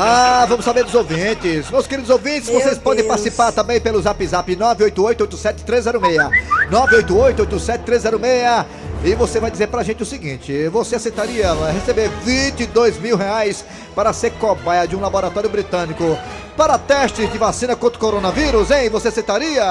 Ah, 0.01 0.45
vamos 0.47 0.63
saber 0.63 0.83
dos 0.83 0.93
ouvintes. 0.93 1.69
Meus 1.71 1.87
queridos 1.87 2.09
ouvintes, 2.11 2.47
Meu 2.49 2.59
vocês 2.61 2.77
podem 2.77 2.99
Deus. 3.03 3.07
participar 3.07 3.51
também 3.51 3.81
pelo 3.81 3.99
zap 4.01 4.25
zap 4.27 4.55
988-87306. 4.55 6.29
988-87306. 6.69 8.65
E 9.03 9.15
você 9.15 9.39
vai 9.39 9.49
dizer 9.49 9.67
pra 9.67 9.83
gente 9.83 10.03
o 10.03 10.05
seguinte: 10.05 10.67
você 10.67 10.95
aceitaria 10.95 11.53
receber 11.71 12.09
22 12.23 12.99
mil 12.99 13.15
reais 13.15 13.63
para 13.95 14.11
ser 14.11 14.31
cobaia 14.31 14.87
de 14.87 14.95
um 14.95 14.99
laboratório 14.99 15.49
britânico 15.49 16.17
para 16.57 16.77
testes 16.77 17.31
de 17.31 17.37
vacina 17.37 17.75
contra 17.75 17.97
o 17.97 17.99
coronavírus, 18.01 18.69
hein? 18.71 18.89
Você 18.89 19.07
aceitaria? 19.07 19.63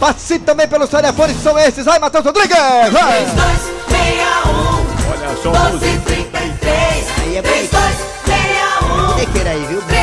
Participe 0.00 0.44
também 0.44 0.66
pelos 0.66 0.90
telefones 0.90 1.36
que 1.36 1.42
são 1.42 1.56
esses. 1.56 1.84
Vai, 1.84 2.00
Matheus 2.00 2.24
Rodrigues! 2.24 2.56
Vai! 2.56 3.24
3261 3.24 4.76
Olha 5.12 5.36
só, 5.42 5.50
1233 5.70 7.06
Aí 7.20 7.36
é 7.36 7.42
bonito. 7.42 7.70
3261 7.70 9.06
Bonequeira 9.06 9.50
aí, 9.50 9.66
viu? 9.66 9.95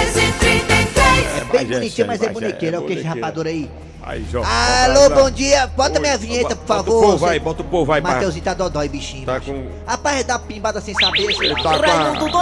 1333 1.54 1.62
É 1.62 1.66
bem 1.66 1.76
é 1.76 1.80
bonitinho, 1.80 2.08
mas 2.08 2.22
é 2.22 2.26
mas 2.26 2.30
é 2.30 2.34
bonequeira. 2.34 2.78
Olha 2.78 2.86
o 2.86 2.88
queixo 2.88 3.08
rapador 3.08 3.48
aí. 3.48 3.70
Aí, 4.06 4.26
João. 4.30 4.44
Alô, 4.46 5.10
bom 5.12 5.32
dia. 5.32 5.66
Bota 5.78 5.98
minha 5.98 6.18
vinheta, 6.18 6.58
por 6.58 6.66
Bota 6.68 6.84
favor. 6.84 6.98
o 6.98 7.12
povo 7.12 7.26
aí, 7.26 7.40
bota 7.40 7.62
o 7.62 7.66
povo 7.66 7.90
aí, 7.94 8.02
pra- 8.02 8.12
Mateuzinho 8.16 8.44
tá 8.44 8.54
dodói, 8.54 8.90
bichinho. 8.90 9.26
Tá 9.26 9.40
com. 9.40 9.66
Rapaz, 9.88 10.26
dá 10.26 10.38
pimbada 10.38 10.82
sem 10.82 10.94
saber. 10.94 11.26
lá. 11.26 11.56
Tá 11.64 11.78
com 11.78 11.86
Raimundo 11.86 12.38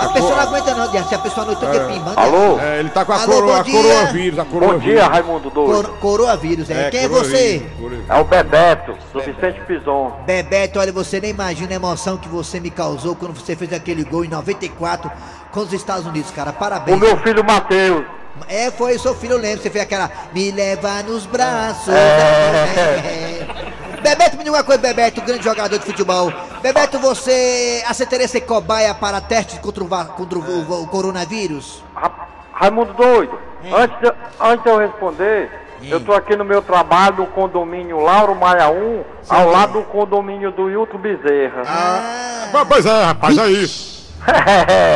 a, 0.00 0.08
pessoa 0.12 0.36
não 0.36 0.40
aguenta 0.42 0.74
não, 0.76 0.90
Dias. 0.92 1.08
Se 1.08 1.14
a 1.16 1.18
pessoa 1.18 1.46
não 1.46 1.54
toca 1.56 1.80
pimbando. 1.88 2.20
Alô? 2.20 2.60
é, 2.60 2.78
ele 2.78 2.88
tá 2.90 3.04
com 3.04 3.12
a, 3.12 3.16
Alô, 3.20 3.32
coro, 3.32 3.46
bom 3.48 3.52
a 3.54 3.64
coronavírus, 3.64 4.38
a 4.38 4.44
Bom 4.44 4.78
dia, 4.78 5.06
Raimundo 5.08 5.50
Doido. 5.50 5.88
Cor 5.88 5.98
coronavírus, 5.98 6.70
é. 6.70 6.88
Quem 6.90 7.00
é 7.00 7.08
você? 7.08 7.66
É 8.08 8.20
o 8.20 8.24
Bebeto, 8.24 8.96
do 9.12 9.20
Vicente 9.20 9.60
Pison. 9.66 10.12
Bebeto, 10.24 10.78
olha, 10.78 10.92
você 10.92 11.20
nem 11.20 11.30
imagina 11.30 11.72
a 11.72 11.74
emoção 11.74 12.16
que 12.16 12.28
você 12.28 12.60
me 12.60 12.70
causou 12.70 13.16
quando 13.16 13.34
você 13.34 13.56
fez 13.56 13.72
aquele 13.72 14.04
gol 14.04 14.24
em 14.24 14.28
94 14.28 15.10
com 15.50 15.60
os 15.60 15.72
Estados 15.72 16.06
Unidos, 16.06 16.30
cara. 16.30 16.50
O 16.50 16.54
Parabéns. 16.54 17.00
meu 17.00 17.16
filho 17.18 17.42
Matheus. 17.42 18.04
É, 18.48 18.70
foi 18.70 18.98
seu 18.98 19.14
filho, 19.14 19.34
eu 19.34 19.38
lembro. 19.38 19.62
Você 19.62 19.70
fez 19.70 19.84
aquela. 19.84 20.10
Me 20.34 20.50
leva 20.50 21.02
nos 21.02 21.26
braços. 21.26 21.88
É. 21.94 23.46
Bebeto, 24.02 24.36
me 24.36 24.42
diga 24.44 24.56
uma 24.56 24.64
coisa, 24.64 24.80
Bebeto, 24.82 25.20
grande 25.22 25.44
jogador 25.44 25.78
de 25.78 25.84
futebol. 25.84 26.32
Bebeto, 26.60 26.98
você 26.98 27.84
aceitaria 27.86 28.26
ser 28.26 28.40
cobaia 28.40 28.92
para 28.94 29.20
testes 29.20 29.58
contra 29.60 29.84
o, 29.84 29.88
contra 29.88 30.38
o- 30.38 30.42
o- 30.42 30.82
o 30.82 30.86
coronavírus? 30.88 31.84
Ra- 31.94 32.10
Raimundo 32.52 32.92
Doido, 32.94 33.38
antes 33.72 33.98
de, 34.00 34.12
antes 34.40 34.64
de 34.64 34.70
eu 34.70 34.78
responder, 34.78 35.50
eu 35.82 36.00
tô 36.00 36.12
aqui 36.12 36.34
no 36.36 36.44
meu 36.44 36.60
trabalho 36.62 37.16
no 37.18 37.26
condomínio 37.28 38.00
Lauro 38.00 38.34
Maia 38.34 38.68
1, 38.70 39.04
ao 39.28 39.48
lado 39.50 39.74
do 39.74 39.82
condomínio 39.84 40.50
do 40.50 40.68
Hilton 40.68 40.98
Bezerra. 40.98 41.62
Ah, 41.66 42.64
Pois 42.68 42.84
é, 42.84 43.04
rapaz, 43.04 43.38
é 43.38 43.46
isso. 43.50 44.12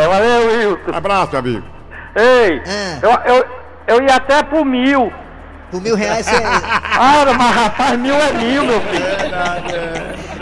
Valeu, 0.08 0.60
Hilton. 0.62 0.96
Abraço, 0.96 1.30
meu 1.30 1.38
amigo. 1.40 1.75
Ei, 2.16 2.62
Ah. 2.66 2.98
eu, 3.02 3.34
eu, 3.34 3.44
eu 3.88 4.02
ia 4.02 4.16
até 4.16 4.42
pro 4.42 4.64
mil. 4.64 5.12
Por 5.70 5.80
mil 5.82 5.94
reais 5.96 6.24
você. 6.26 6.36
Ah, 6.98 7.26
mas 7.36 7.54
rapaz, 7.54 7.98
mil 7.98 8.14
é 8.14 8.32
mil, 8.32 8.64
meu 8.64 8.80
filho. 8.80 9.04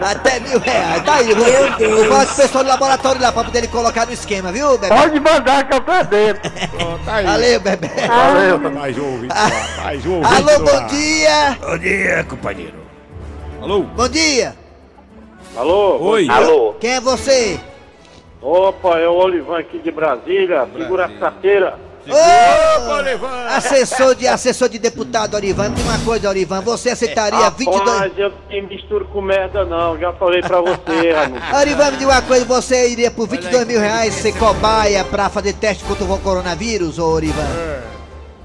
Até 0.00 0.38
mil 0.38 0.60
reais. 0.60 1.02
Tá 1.02 1.14
aí, 1.14 1.34
meu 1.34 1.76
Deus. 1.76 1.96
Vou 1.96 2.04
falar 2.04 2.26
com 2.26 2.32
o 2.32 2.36
pessoal 2.36 2.64
do 2.64 2.70
laboratório 2.70 3.20
lá 3.20 3.32
pra 3.32 3.42
poder 3.44 3.58
ele 3.58 3.68
colocar 3.68 4.06
no 4.06 4.12
esquema, 4.12 4.52
viu, 4.52 4.78
Bebeto? 4.78 4.94
Pode 5.02 5.18
mandar 5.20 5.64
que 5.66 5.74
eu 5.74 5.80
tô 5.80 6.02
dentro. 6.04 6.50
Pronto, 6.70 7.04
tá 7.04 7.14
aí. 7.16 7.24
Valeu, 7.26 7.60
Bebeto. 7.60 8.06
Valeu. 8.06 8.70
Mais 8.70 8.98
um 8.98 9.04
ouvinte 9.04 9.34
lá, 9.34 9.82
mais 9.84 10.06
um 10.06 10.12
ouvinte 10.14 10.34
Alô, 10.36 10.58
bom 10.60 10.86
dia. 10.86 11.58
Bom 11.60 11.78
dia, 11.78 12.24
companheiro. 12.28 12.84
Alô? 13.62 13.80
Bom 13.82 14.08
dia. 14.08 14.54
Alô? 15.56 15.98
Oi. 16.02 16.28
Alô? 16.30 16.74
Quem 16.80 16.90
é 16.94 17.00
você? 17.00 17.58
Opa, 18.44 18.98
é 18.98 19.08
o 19.08 19.14
Olivan 19.14 19.58
aqui 19.58 19.78
de 19.78 19.90
Brasília. 19.90 20.68
Segura 20.76 21.06
a 21.06 21.08
carteira. 21.08 21.78
Ô, 22.06 22.90
Olivan. 22.92 23.46
assessor 23.46 24.14
de, 24.14 24.28
assessor 24.28 24.68
de 24.68 24.78
deputado, 24.78 25.34
Orivan. 25.34 25.70
Me 25.70 25.76
diga 25.76 25.88
uma 25.88 25.98
coisa, 26.00 26.28
Orivan. 26.28 26.60
Você 26.60 26.90
aceitaria 26.90 27.48
22... 27.48 27.80
Rapaz, 27.80 28.12
eu 28.18 28.30
não 28.50 28.68
misturo 28.68 29.06
com 29.06 29.22
merda 29.22 29.64
não. 29.64 29.98
Já 29.98 30.12
falei 30.12 30.42
pra 30.42 30.60
você, 30.60 31.12
Raimundo. 31.16 31.40
Orivan, 31.58 31.90
me 31.92 31.96
diga 31.96 32.10
uma 32.10 32.22
coisa. 32.22 32.44
Você 32.44 32.90
iria 32.90 33.10
por 33.10 33.26
22 33.26 33.66
mil 33.66 33.80
reais 33.80 34.12
ser 34.12 34.32
cobaia 34.32 35.02
pra 35.04 35.30
fazer 35.30 35.54
teste 35.54 35.82
contra 35.84 36.04
o 36.04 36.18
coronavírus, 36.18 36.98
ô 36.98 37.06
Orivan? 37.06 37.93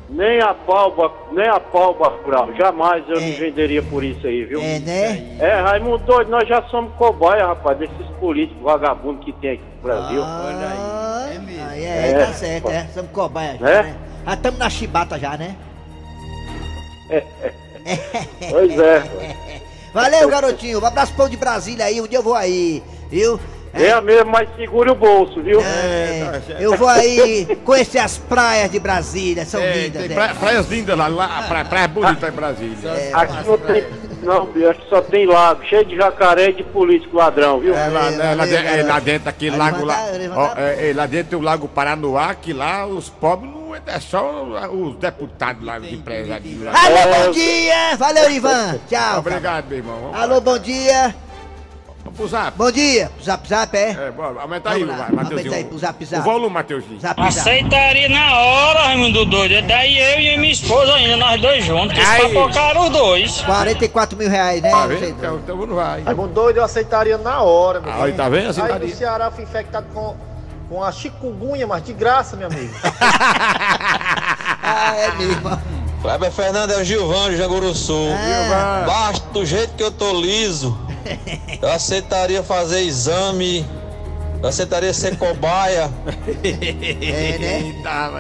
Nem 0.10 0.42
a 0.42 0.54
palba, 0.56 1.12
nem 1.32 1.48
a 1.48 1.60
palba 1.60 2.10
rural. 2.26 2.50
Jamais 2.56 3.04
eu 3.08 3.22
me 3.22 3.32
venderia 3.34 3.84
por 3.84 4.04
isso 4.04 4.26
aí, 4.26 4.44
viu? 4.44 4.60
É, 4.60 4.80
né? 4.80 5.38
É, 5.40 5.62
Raimundo 5.62 6.00
doido, 6.00 6.32
nós 6.32 6.48
já 6.50 6.64
somos 6.64 6.92
cobaia, 6.96 7.46
rapaz, 7.46 7.78
desses 7.78 8.08
políticos 8.20 8.62
vagabundos 8.64 9.24
que 9.24 9.32
tem 9.34 9.52
aqui 9.52 9.64
no 9.76 9.82
Brasil. 9.84 10.22
Ah, 10.26 11.30
é 11.32 11.38
mesmo. 11.40 11.70
aí, 11.70 11.86
é, 11.86 12.12
É. 12.12 12.26
tá 12.26 12.34
certo, 12.34 12.70
é. 12.70 12.88
Somos 12.94 13.12
cobaia 13.12 13.58
já, 13.60 13.70
É? 13.70 13.84
né? 13.84 13.96
Já 14.26 14.34
estamos 14.34 14.60
na 14.60 14.70
chibata 14.70 15.20
já, 15.20 15.38
né? 15.38 15.56
Pois 18.50 18.80
é. 18.80 19.04
Valeu, 19.94 20.30
garotinho. 20.30 20.80
Um 20.82 20.86
abraço 20.86 21.14
pão 21.16 21.28
de 21.30 21.38
Brasília 21.38 21.86
aí. 21.86 22.00
Um 22.02 22.08
dia 22.08 22.20
eu 22.20 22.24
vou 22.24 22.36
aí, 22.36 22.84
viu? 23.10 23.40
É 23.74 24.02
mesmo, 24.02 24.32
mas 24.32 24.50
segure 24.56 24.90
o 24.90 24.96
bolso, 24.96 25.42
viu? 25.42 25.62
É, 25.62 26.42
eu 26.60 26.76
vou 26.76 26.88
aí 26.88 27.46
conhecer 27.64 28.00
as 28.00 28.18
praias 28.18 28.72
de 28.72 28.80
Brasília, 28.80 29.46
são 29.46 29.62
É, 29.62 29.74
lindas, 29.84 30.00
tem 30.02 30.10
né? 30.10 30.16
praia- 30.16 30.36
praias 30.36 30.68
lindas 30.70 30.98
lá, 30.98 31.08
lá 31.08 31.46
praia, 31.48 31.66
praia 31.66 31.88
bonita 31.88 32.28
em 32.28 32.32
Brasília. 32.32 32.92
Aqui 33.14 33.48
não 33.48 33.58
tem. 33.58 33.86
Não, 34.22 34.42
aqui 34.44 34.82
só 34.90 35.02
tem 35.02 35.26
lago, 35.26 35.64
cheio 35.66 35.86
de 35.86 35.96
jacaré 35.96 36.50
e 36.50 36.54
de 36.54 36.64
político 36.64 37.16
ladrão, 37.16 37.60
viu? 37.60 37.74
É, 37.74 37.88
lá, 37.88 38.12
é, 38.12 38.36
lá, 38.36 38.48
é, 38.48 38.62
garoto. 38.62 38.88
lá 38.90 39.00
dentro, 39.00 39.30
aquele 39.30 39.56
Vai 39.58 39.72
lago 39.72 39.86
lá. 39.86 40.06
ó, 40.10 40.18
levantar. 40.18 40.60
é, 40.62 40.90
é, 40.90 40.94
lá 40.94 41.06
dentro 41.06 41.30
tem 41.30 41.40
o 41.40 41.42
Lago 41.42 41.68
Paranoá, 41.70 42.34
que 42.36 42.52
lá 42.52 42.86
os 42.86 43.08
pobres 43.10 43.50
não 43.50 43.74
é, 43.74 43.82
é 43.88 44.00
só 44.00 44.44
os 44.74 44.96
deputados 44.98 45.64
lá, 45.64 45.78
os 45.78 45.90
empresários 45.90 46.62
lá. 46.64 46.72
Alô, 46.74 47.26
bom 47.28 47.32
dia! 47.32 47.96
Valeu, 47.98 48.30
Ivan! 48.30 48.78
Tchau! 48.90 49.20
Obrigado, 49.20 49.66
meu 49.70 49.78
irmão. 49.78 50.00
Vamos, 50.02 50.20
Alô, 50.20 50.42
bom 50.42 50.58
dia! 50.60 51.16
Vamos 52.10 52.18
pro 52.18 52.28
zap. 52.28 52.58
Bom 52.58 52.72
dia! 52.72 53.12
Zap 53.24 53.48
Zap, 53.48 53.76
é? 53.78 53.92
É, 53.92 54.12
bora, 54.12 54.42
aumenta 54.42 54.70
aí, 54.72 54.84
lá, 54.84 54.96
vai, 54.96 55.12
Mateuzinho. 55.12 55.38
aumenta 55.40 55.56
aí 55.56 55.64
pro 55.66 55.78
zap, 55.78 56.06
zap. 56.06 56.22
O 56.22 56.24
volume, 56.32 56.54
Mateuzinho. 56.54 57.00
Zap 57.00 57.16
Zap. 57.22 57.28
Aceitaria 57.40 58.10
na 58.10 58.36
hora, 58.36 58.80
Raimundo 58.86 59.26
Doido. 59.26 59.66
Daí 59.68 59.98
eu 59.98 60.20
e 60.20 60.38
minha 60.38 60.52
esposa 60.52 60.94
ainda, 60.96 61.18
nós 61.18 61.42
dois 61.42 61.64
juntos. 61.64 61.98
Que 61.98 62.04
Aí. 62.04 62.34
papocaram 62.34 62.86
os 62.86 62.90
dois. 62.90 63.42
44 63.42 64.18
mil 64.18 64.30
reais, 64.30 64.62
né? 64.62 64.72
Tá 64.72 64.88
vendo? 64.88 65.06
Então, 65.06 65.36
então 65.38 65.56
não 65.56 65.76
vai. 65.76 66.02
Raimundo 66.02 66.34
doido, 66.34 66.58
eu 66.58 66.64
aceitaria 66.64 67.18
na 67.18 67.42
hora, 67.42 67.80
meu 67.80 67.92
aí, 68.04 68.14
tá 68.14 68.28
vendo? 68.28 68.38
Aí 68.38 68.44
no 68.44 68.50
Aceitaria. 68.50 68.96
Ceará 68.96 69.32
fui 69.32 69.44
infectado 69.44 69.88
com, 69.94 70.16
com 70.70 70.84
a 70.84 70.92
chikungunya, 70.92 71.68
mas 71.68 71.84
de 71.84 71.94
graça, 71.94 72.36
meu 72.36 72.48
amigo. 72.48 72.74
Ah, 74.72 74.96
é 74.98 75.12
mesmo. 75.14 75.62
Kleber 76.02 76.32
Fernando 76.32 76.72
é 76.72 76.78
o 76.78 76.84
Gilvão 76.84 77.30
de 77.30 77.38
Janguruçu. 77.38 78.10
Ah, 78.54 78.84
Basta 78.86 79.28
do 79.32 79.44
jeito 79.46 79.74
que 79.74 79.82
eu 79.82 79.90
tô 79.92 80.20
liso. 80.20 80.78
Eu 81.62 81.70
aceitaria 81.70 82.44
fazer 82.44 82.82
exame. 82.82 83.66
Eu 84.42 84.48
aceitaria 84.48 84.94
ser 84.94 85.18
cobaia. 85.18 85.90
é, 86.44 87.38
né? 87.38 87.76
Tá, 87.84 88.12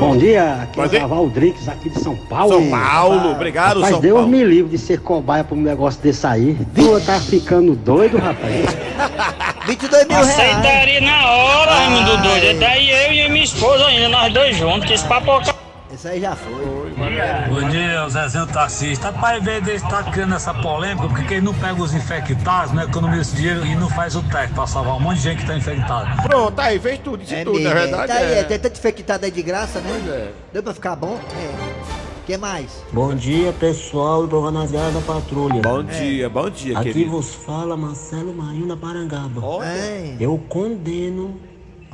Bom 0.00 0.16
dia, 0.16 0.62
aqui 0.62 0.80
é 0.80 0.82
o 0.82 1.00
Naval 1.00 1.30
Drix, 1.30 1.68
aqui 1.68 1.90
de 1.90 2.00
São 2.00 2.16
Paulo. 2.16 2.54
São 2.54 2.70
Paulo, 2.70 3.30
obrigado, 3.30 3.76
Rapaz, 3.76 3.92
São 3.92 4.00
Deus 4.00 4.16
Paulo. 4.16 4.30
me 4.30 4.42
livre 4.42 4.72
de 4.72 4.78
ser 4.78 5.00
cobaia 5.00 5.44
pra 5.44 5.56
um 5.56 5.60
negócio 5.60 6.00
desse 6.00 6.26
aí. 6.26 6.58
Tu 6.74 7.00
tá 7.02 7.20
ficando 7.20 7.76
doido, 7.76 8.18
rapaz? 8.18 8.66
22 9.66 10.08
mil 10.08 10.16
reais. 10.16 10.30
Aceitaria 10.30 11.00
na 11.00 11.28
hora, 11.30 11.72
Raimundo 11.72 12.10
Ai. 12.10 12.40
Doido. 12.40 12.58
Daí 12.58 12.90
eu 12.90 13.12
e 13.12 13.28
minha 13.28 13.44
esposa 13.44 13.86
ainda, 13.86 14.08
nós 14.08 14.32
dois 14.32 14.56
juntos. 14.56 15.02
Que 15.02 15.08
papocaram. 15.08 15.58
Isso 15.92 16.08
aí 16.08 16.20
já 16.20 16.34
foi. 16.34 16.83
Bom 16.96 17.68
dia, 17.70 18.04
o 18.04 18.08
Zezinho 18.08 18.46
Taxista. 18.46 19.10
Rapaz, 19.10 19.40
em 19.40 19.44
vez 19.44 19.64
de 19.64 19.72
estar 19.72 20.10
criando 20.12 20.34
essa 20.36 20.54
polêmica, 20.54 21.08
porque 21.08 21.24
quem 21.24 21.40
não 21.40 21.52
pega 21.52 21.82
os 21.82 21.92
infectados, 21.92 22.72
não 22.72 22.84
economiza 22.84 23.22
esse 23.22 23.36
dinheiro 23.36 23.66
e 23.66 23.74
não 23.74 23.88
faz 23.90 24.14
o 24.14 24.22
teste 24.22 24.54
pra 24.54 24.66
salvar 24.66 24.94
um 24.96 25.00
monte 25.00 25.16
de 25.16 25.22
gente 25.24 25.40
que 25.40 25.46
tá 25.46 25.56
infectada. 25.56 26.22
Pronto, 26.22 26.58
aí, 26.60 26.78
fez 26.78 26.98
tudo, 27.00 27.18
disse 27.18 27.34
É 27.34 27.44
tudo, 27.44 27.58
mesmo, 27.58 27.68
na 27.68 27.70
é. 27.70 27.82
verdade. 27.82 28.06
Tá 28.12 28.18
aí, 28.18 28.32
é. 28.32 28.38
é, 28.38 28.44
tem 28.44 28.58
tanto 28.60 28.78
infectado 28.78 29.24
aí 29.24 29.30
de 29.30 29.42
graça, 29.42 29.80
né? 29.80 29.88
Pois 29.90 30.14
é. 30.14 30.32
Deu 30.52 30.62
pra 30.62 30.72
ficar 30.72 30.94
bom? 30.94 31.18
É. 31.36 32.24
que 32.26 32.36
mais? 32.36 32.82
Bom 32.92 33.12
dia, 33.12 33.52
pessoal 33.52 34.26
do 34.28 34.40
Garras 34.40 34.70
da 34.70 35.00
Patrulha. 35.04 35.60
Bom 35.62 35.82
dia, 35.82 36.28
bom 36.28 36.48
dia, 36.48 36.78
Aqui 36.78 36.92
querido. 36.92 37.10
vos 37.10 37.34
fala 37.34 37.76
Marcelo 37.76 38.32
Marinho 38.32 38.68
da 38.68 38.76
Parangaba. 38.76 39.66
É. 39.66 40.16
Eu 40.20 40.38
condeno 40.48 41.34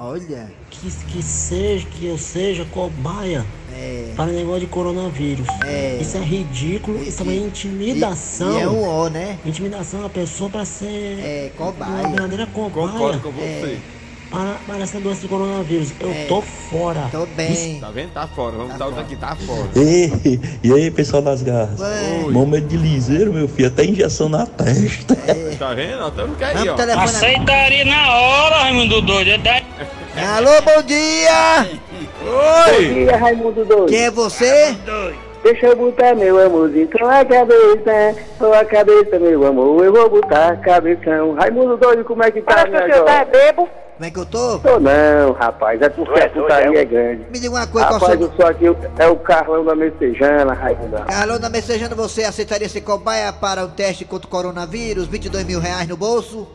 Olha. 0.03 0.51
que, 0.71 0.91
que 1.13 1.23
seja 1.23 1.87
que 1.87 2.07
eu 2.07 2.17
seja 2.17 2.65
cobaia 2.65 3.45
É. 3.71 4.13
para 4.17 4.33
negócio 4.33 4.61
de 4.61 4.67
coronavírus. 4.67 5.47
É. 5.63 5.99
Isso 6.01 6.17
é 6.17 6.21
ridículo, 6.21 7.03
isso 7.03 7.21
é 7.21 7.25
uma 7.25 7.35
intimidação. 7.35 8.59
E 8.59 8.63
é 8.63 8.69
um 8.69 8.83
ó, 8.83 9.11
né? 9.11 9.39
Intimidação 9.45 10.03
a 10.05 10.09
pessoa 10.09 10.49
para 10.49 10.65
ser 10.65 11.19
É, 11.21 11.53
uma 11.59 11.73
cobaia. 11.73 12.09
verdadeira 12.09 12.47
cobaia. 12.47 12.71
Concordo 12.93 13.21
com 13.21 13.41
É. 13.43 13.77
para, 14.31 14.55
para 14.67 14.83
essa 14.83 15.01
doença 15.01 15.23
do 15.23 15.29
coronavírus. 15.29 15.93
Eu 16.01 16.11
É. 16.11 16.25
tô 16.27 16.41
fora. 16.41 17.09
Tô 17.11 17.27
bem. 17.27 17.81
Tá 17.81 17.91
vendo? 17.91 18.13
Tá 18.13 18.27
fora. 18.29 18.57
Vamos 18.57 18.77
dar 18.79 18.87
outra 18.87 19.03
aqui, 19.03 19.17
tá 19.17 19.37
fora. 19.37 19.69
Ei, 19.77 20.41
e 20.63 20.73
aí, 20.73 20.91
pessoal 20.91 21.23
das 21.23 21.43
garras? 21.43 21.81
Oi. 21.81 22.33
Momento 22.33 22.67
de 22.67 22.77
liseiro, 22.77 23.33
meu 23.33 23.49
filho, 23.49 23.69
até 23.69 23.85
injeção 23.85 24.29
na 24.29 24.47
testa. 24.47 25.17
Tá 25.61 25.75
vendo? 25.75 25.99
Nós 25.99 26.09
estamos 26.09 26.37
que 26.39 26.45
aí, 26.45 26.55
Vamos 26.55 26.69
ó. 26.73 26.75
telefone- 26.77 27.05
Aceitaria 27.05 27.85
na 27.85 28.15
hora, 28.17 28.57
Raimundo 28.61 29.03
Doido. 29.03 29.43
Daí... 29.43 29.63
Alô, 30.37 30.51
bom 30.63 30.83
dia! 30.83 31.69
Oi! 32.77 32.87
dia, 32.95 33.17
Raimundo 33.17 33.65
Doido. 33.67 33.87
Quem 33.87 34.05
é 34.05 34.11
você? 34.11 34.75
Deixa 35.43 35.67
eu 35.67 35.77
botar 35.77 36.15
meu 36.15 36.39
amorzinho 36.45 36.89
com 36.91 37.07
a 37.07 37.25
cabeça, 37.25 38.17
com 38.39 38.53
a 38.53 38.65
cabeça, 38.65 39.19
meu 39.19 39.47
amor. 39.47 39.85
Eu 39.85 39.93
vou 39.93 40.09
botar 40.11 40.57
cabeção. 40.61 41.35
Raimundo 41.35 41.77
Doido, 41.77 42.05
como 42.05 42.23
é 42.23 42.31
que 42.31 42.41
tá, 42.43 42.55
Parece 42.55 42.71
minha 42.71 42.83
que 42.87 42.93
você 42.95 43.05
tá 43.05 43.19
jovem? 43.25 43.33
Como 44.01 44.09
é 44.09 44.11
que 44.11 44.19
eu 44.19 44.25
tô? 44.25 44.59
Tô 44.61 44.81
não, 44.81 45.33
rapaz. 45.33 45.79
É 45.83 45.91
porque 45.91 46.21
a 46.21 46.31
putaria 46.31 46.81
é 46.81 46.85
grande. 46.87 47.27
Me 47.31 47.39
diga 47.39 47.51
uma 47.51 47.67
coisa, 47.67 47.87
qual 47.87 48.01
Rapaz, 48.01 48.19
seu... 48.19 48.29
eu 48.29 48.33
sou 48.35 48.47
aqui, 48.47 48.65
é 48.99 49.07
o 49.07 49.17
Carlão 49.17 49.63
da 49.63 49.75
Messejana, 49.75 50.55
Raimundo. 50.55 51.05
Carlão, 51.05 51.39
mensagando 51.51 51.95
você, 51.95 52.25
aceitaria 52.25 52.67
ser 52.67 52.81
cobaia 52.81 53.31
para 53.31 53.63
o 53.63 53.69
teste 53.69 54.07
contra 54.07 54.27
o 54.27 54.31
coronavírus? 54.31 55.07
22 55.07 55.45
mil 55.45 55.61
reais 55.61 55.87
no 55.87 55.99
bolso? 55.99 56.49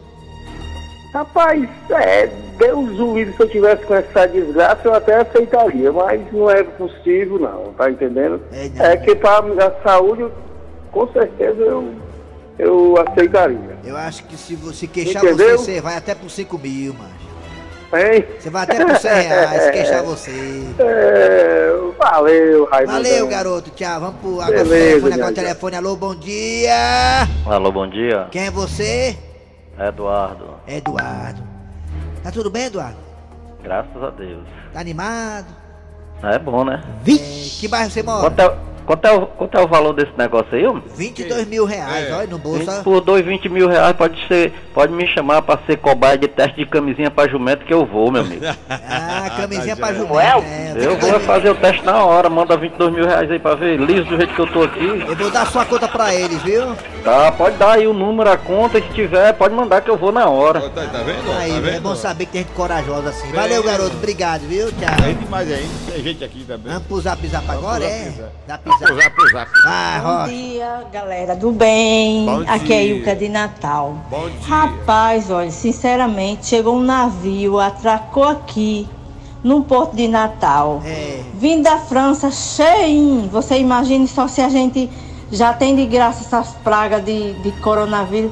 Rapaz, 1.14 1.70
é, 1.92 2.26
Deus 2.58 3.00
o 3.00 3.14
livre 3.14 3.36
se 3.36 3.44
eu 3.44 3.50
tivesse 3.50 3.86
com 3.86 3.94
essa 3.94 4.26
desgraça, 4.28 4.82
eu 4.84 4.96
até 4.96 5.18
aceitaria, 5.18 5.92
mas 5.92 6.20
não 6.34 6.50
é 6.50 6.64
possível 6.64 7.38
não, 7.38 7.74
tá 7.74 7.92
entendendo? 7.92 8.42
É, 8.52 8.98
que 8.98 9.14
para 9.14 9.68
a 9.68 9.84
saúde, 9.84 10.26
com 10.92 11.08
certeza 11.14 11.62
eu, 11.62 11.94
eu 12.58 12.96
aceitaria. 13.08 13.78
Eu 13.84 13.96
acho 13.96 14.24
que 14.24 14.36
se 14.36 14.56
você 14.56 14.88
queixar 14.88 15.24
Entendeu? 15.24 15.60
você, 15.60 15.74
você 15.76 15.82
vai 15.82 15.96
até 15.96 16.16
por 16.16 16.32
5 16.32 16.58
mil, 16.58 16.96
macho. 16.96 17.25
Hein? 17.94 18.26
Você 18.40 18.50
vai 18.50 18.64
até 18.64 18.84
por 18.84 18.96
100 18.98 19.12
reais 19.12 19.70
queixar 19.72 20.04
você. 20.04 20.64
É, 20.80 21.70
valeu, 21.98 22.66
Raimundo. 22.66 22.92
Valeu, 22.94 23.28
garoto. 23.28 23.70
Tchau. 23.72 24.00
Vamos 24.00 24.20
pro 24.20 24.42
agora 24.42 24.64
Beleza, 24.64 24.90
telefone, 24.90 25.14
agora 25.14 25.32
o 25.32 25.36
telefone. 25.36 25.76
Alô, 25.76 25.96
bom 25.96 26.16
dia. 26.16 27.28
Alô, 27.46 27.72
bom 27.72 27.88
dia. 27.88 28.28
Quem 28.32 28.48
é 28.48 28.52
você? 28.52 29.18
Eduardo. 29.80 30.56
Eduardo. 30.68 31.44
Tá 32.24 32.32
tudo 32.32 32.50
bem, 32.50 32.66
Eduardo? 32.66 32.98
Graças 33.62 34.02
a 34.02 34.10
Deus. 34.10 34.46
Tá 34.74 34.80
animado? 34.80 35.48
É 36.24 36.40
bom, 36.40 36.64
né? 36.64 36.82
É, 37.06 37.12
que 37.60 37.68
bairro 37.68 37.92
você 37.92 38.02
mora? 38.02 38.22
Quanto 38.22 38.40
é, 38.42 38.58
quanto, 38.86 39.06
é 39.06 39.12
o, 39.12 39.26
quanto 39.26 39.58
é 39.58 39.62
o 39.62 39.68
valor 39.68 39.94
desse 39.94 40.12
negócio 40.18 40.48
aí, 40.56 40.66
homem? 40.66 40.84
22 40.96 41.48
mil 41.48 41.66
reais, 41.66 42.12
olha 42.14 42.28
no 42.28 42.38
bolso. 42.38 42.66
ó. 42.70 42.84
Por 42.84 43.02
dois, 43.02 43.26
20 43.26 43.50
mil 43.50 43.68
reais 43.68 43.96
pode 43.96 44.18
ser. 44.28 44.54
Pode 44.74 44.92
me 44.94 45.08
chamar 45.08 45.42
pra 45.42 45.58
ser 45.66 45.78
cobaia 45.78 46.18
de 46.18 46.28
teste 46.28 46.58
de 46.58 46.66
camisinha 46.66 47.10
pra 47.10 47.28
jumento 47.30 47.66
que 47.66 47.74
eu 47.74 47.86
vou, 47.86 48.12
meu 48.12 48.22
amigo. 48.22 48.46
Ah, 48.70 49.30
camisinha 49.38 49.76
pra 49.76 49.94
jumento. 49.94 50.20
É, 50.46 50.74
eu 50.86 50.98
vou 50.98 51.20
fazer 51.22 51.50
o 51.50 51.56
teste 51.56 51.84
na 51.84 52.04
hora, 52.04 52.30
manda 52.30 52.56
22 52.58 52.94
mil 52.94 53.06
reais 53.06 53.30
aí 53.30 53.40
pra 53.40 53.56
ver, 53.56 53.78
liso 53.80 54.06
do 54.06 54.18
jeito 54.18 54.34
que 54.34 54.40
eu 54.40 54.48
tô 54.48 54.64
aqui. 54.64 54.86
Eu 55.08 55.16
vou 55.16 55.32
dar 55.32 55.46
sua 55.48 55.66
conta 55.66 55.88
pra 55.88 56.14
eles, 56.14 56.42
viu? 56.44 56.76
Tá, 57.04 57.32
pode 57.32 57.58
dar 57.58 57.74
aí 57.74 57.88
o 57.88 57.94
número, 57.94 58.30
a 58.30 58.38
conta, 58.38 58.80
se 58.82 58.88
tiver, 58.90 59.34
pode 59.34 59.54
mandar 59.54 59.82
que 59.82 59.90
eu 59.90 59.98
vou 59.98 60.12
na 60.12 60.28
hora. 60.30 60.62
Tá, 60.70 60.86
tá 60.88 61.00
vendo? 61.00 61.32
Aí, 61.38 61.52
tá 61.52 61.58
é 61.58 61.62
vendo? 61.62 61.82
bom 61.82 61.96
saber 61.96 62.26
que 62.26 62.32
tem 62.34 62.42
gente 62.44 62.54
corajosa 62.54 63.10
assim. 63.10 63.28
Bem, 63.28 63.34
Valeu, 63.36 63.64
garoto. 63.64 63.96
Obrigado, 63.96 64.42
viu? 64.42 64.68
Tchau. 64.72 65.04
Tem 65.04 65.16
demais 65.16 65.52
aí, 65.52 65.70
tem 65.92 66.04
gente 66.04 66.24
aqui 66.24 66.44
também. 66.46 66.72
Vamos 66.72 66.88
pro 66.88 67.02
zap 67.02 67.28
zap 67.28 67.50
agora, 67.50 67.84
é? 67.84 68.14
zap, 68.48 68.70
zap. 68.80 68.94
Zap 68.96 69.16
Pro 69.16 69.30
zap. 69.32 69.50
zap, 69.64 70.04
Bom 70.04 70.28
dia, 70.28 70.84
galera 70.92 71.36
do 71.36 71.52
bem. 71.52 72.26
Bom 72.26 72.44
Aqui 72.48 72.74
é 72.74 72.82
dia. 72.84 72.96
Ilka 72.96 73.16
de 73.16 73.30
Natal. 73.30 73.96
Bom 74.10 74.30
dia. 74.30 74.40
Rapaz, 74.48 75.30
olha, 75.32 75.52
sinceramente, 75.52 76.48
chegou 76.48 76.76
um 76.76 76.82
navio, 76.84 77.60
atracou 77.60 78.24
aqui 78.24 78.88
num 79.44 79.62
porto 79.62 79.96
de 79.96 80.08
Natal. 80.08 80.82
É. 80.86 81.22
Vindo 81.36 81.64
da 81.64 81.78
França, 81.78 82.32
cheinho. 82.32 83.30
Você 83.30 83.58
imagine 83.58 84.08
só 84.08 84.28
se 84.28 84.42
a 84.42 84.50
gente 84.50 84.90
já 85.32 85.54
tem 85.54 85.76
de 85.76 85.86
graça 85.86 86.24
essas 86.24 86.56
pragas 86.64 87.04
de, 87.04 87.34
de 87.42 87.52
coronavírus. 87.62 88.32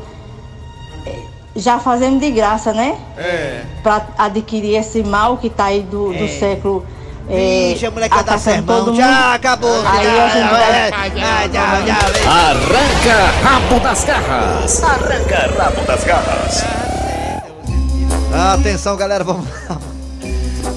Já 1.55 1.77
fazendo 1.77 2.19
de 2.19 2.31
graça, 2.31 2.73
né? 2.73 2.97
É. 3.15 3.62
Pra 3.83 4.07
adquirir 4.17 4.75
esse 4.75 5.03
mal 5.03 5.38
que 5.38 5.51
tá 5.51 5.65
aí 5.65 5.81
do, 5.83 6.07
do 6.12 6.23
É. 6.23 6.27
século. 6.27 6.83
Eh, 7.29 7.69
Vixe, 7.73 7.85
a 7.85 7.89
dar 7.89 8.05
atacando 8.05 8.39
sermão. 8.39 8.95
Já 8.95 9.33
acabou. 9.33 9.81
Aí 9.87 10.03
já, 10.05 10.23
a 10.25 10.29
gente 10.29 10.39
já, 10.39 10.49
vai- 10.49 10.91
já, 10.91 11.47
já, 11.47 11.47
já, 11.47 11.85
já. 11.85 12.29
Arranca 12.29 13.31
rabo 13.43 13.79
das 13.79 14.03
garras. 14.03 14.83
Arranca 14.83 15.63
rabo 15.63 15.81
das 15.85 16.03
garras. 16.03 16.63
Atenção, 18.53 18.95
galera, 18.97 19.23
vamos 19.23 19.45
lá. 19.69 19.77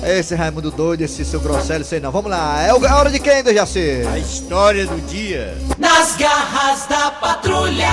Esse 0.04 0.34
Raimundo 0.36 0.70
doido, 0.70 1.00
esse 1.02 1.24
seu 1.24 1.40
grosselho, 1.40 1.84
sei 1.84 1.98
não. 1.98 2.12
Vamos 2.12 2.30
lá, 2.30 2.62
é 2.62 2.72
o- 2.72 2.86
a 2.86 2.96
hora 2.96 3.10
de 3.10 3.18
quem, 3.18 3.42
Dejaci? 3.42 4.02
A 4.12 4.18
história 4.18 4.86
do 4.86 5.00
dia. 5.08 5.56
Nas 5.78 6.14
garras 6.16 6.86
da 6.86 7.10
patrulha. 7.10 7.88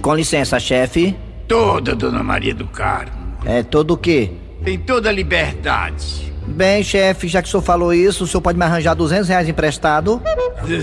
Com 0.00 0.14
licença, 0.14 0.58
chefe. 0.58 1.16
Toda, 1.46 1.94
dona 1.94 2.22
Maria 2.24 2.54
do 2.54 2.66
Carmo. 2.66 3.12
É 3.44 3.62
todo 3.62 3.92
o 3.94 3.96
quê? 3.96 4.32
Tem 4.64 4.78
toda 4.78 5.08
a 5.08 5.12
liberdade. 5.12 6.31
Bem, 6.52 6.84
chefe, 6.84 7.28
já 7.28 7.40
que 7.40 7.48
o 7.48 7.50
senhor 7.50 7.62
falou 7.62 7.94
isso, 7.94 8.24
o 8.24 8.26
senhor 8.26 8.42
pode 8.42 8.58
me 8.58 8.64
arranjar 8.64 8.94
200 8.94 9.28
reais 9.28 9.48
emprestado? 9.48 10.22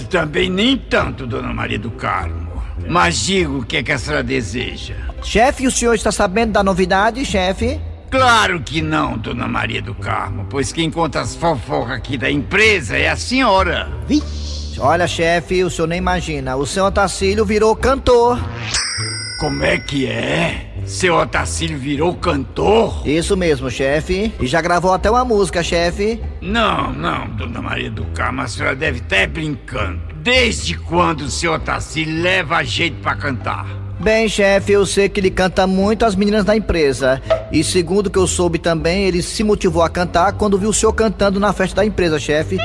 Também 0.10 0.50
nem 0.50 0.78
tanto, 0.78 1.28
dona 1.28 1.54
Maria 1.54 1.78
do 1.78 1.92
Carmo. 1.92 2.50
Mas 2.88 3.20
digo 3.20 3.60
o 3.60 3.66
que 3.66 3.78
é 3.78 3.84
que 3.84 3.92
a 3.92 3.98
senhora 3.98 4.24
deseja. 4.24 4.96
Chefe, 5.22 5.68
o 5.68 5.72
senhor 5.72 5.94
está 5.94 6.12
sabendo 6.12 6.54
da 6.54 6.64
novidade, 6.64 7.24
chefe? 7.24 7.80
Claro 8.10 8.60
que 8.62 8.82
não, 8.82 9.18
dona 9.18 9.48
Maria 9.48 9.82
do 9.82 9.94
Carmo, 9.94 10.48
pois 10.50 10.72
quem 10.72 10.90
conta 10.90 11.22
as 11.22 11.36
fofocas 11.36 11.92
aqui 11.92 12.18
da 12.18 12.32
empresa 12.32 12.98
é 12.98 13.08
a 13.08 13.16
senhora. 13.16 13.88
Olha, 14.80 15.08
chefe, 15.08 15.64
o 15.64 15.70
senhor 15.70 15.88
nem 15.88 16.00
imagina. 16.00 16.56
O 16.56 16.66
seu 16.66 16.86
Otacílio 16.86 17.46
virou 17.46 17.76
cantor. 17.76 18.40
Como 19.40 19.64
é 19.64 19.78
que 19.78 20.08
é? 20.08 20.69
Seu 20.86 21.16
Otacílio 21.16 21.78
virou 21.78 22.16
cantor? 22.16 23.08
Isso 23.08 23.38
mesmo, 23.38 23.70
chefe. 23.70 24.34
E 24.40 24.48
já 24.48 24.62
gravou 24.62 24.94
até 24.94 25.10
uma 25.10 25.24
música, 25.24 25.62
chefe. 25.62 26.22
Não, 26.42 26.92
não, 26.92 27.28
dona 27.30 27.62
Maria 27.62 27.92
do 27.92 28.06
Carmo, 28.06 28.42
a 28.42 28.48
senhora 28.48 28.76
deve 28.76 29.00
estar 29.00 29.28
brincando. 29.28 30.00
Desde 30.16 30.78
quando 30.78 31.22
o 31.22 31.32
seu 31.32 31.54
Otacílio 31.54 32.22
leva 32.22 32.64
jeito 32.64 32.98
pra 33.02 33.16
cantar? 33.16 33.68
Bem, 34.00 34.30
chefe, 34.30 34.72
eu 34.72 34.86
sei 34.86 35.10
que 35.10 35.20
ele 35.20 35.30
canta 35.30 35.68
muito 35.68 36.06
as 36.06 36.16
meninas 36.16 36.46
da 36.46 36.56
empresa. 36.56 37.22
E 37.52 37.64
segundo 37.64 38.08
o 38.08 38.10
que 38.10 38.18
eu 38.18 38.28
soube 38.28 38.58
também, 38.58 39.04
ele 39.04 39.22
se 39.22 39.44
motivou 39.44 39.84
a 39.84 39.90
cantar 39.90 40.34
quando 40.34 40.58
viu 40.58 40.70
o 40.70 40.74
senhor 40.74 40.94
cantando 40.94 41.40
na 41.40 41.52
festa 41.52 41.78
da 41.78 41.86
empresa, 41.86 42.18
chefe. 42.18 42.58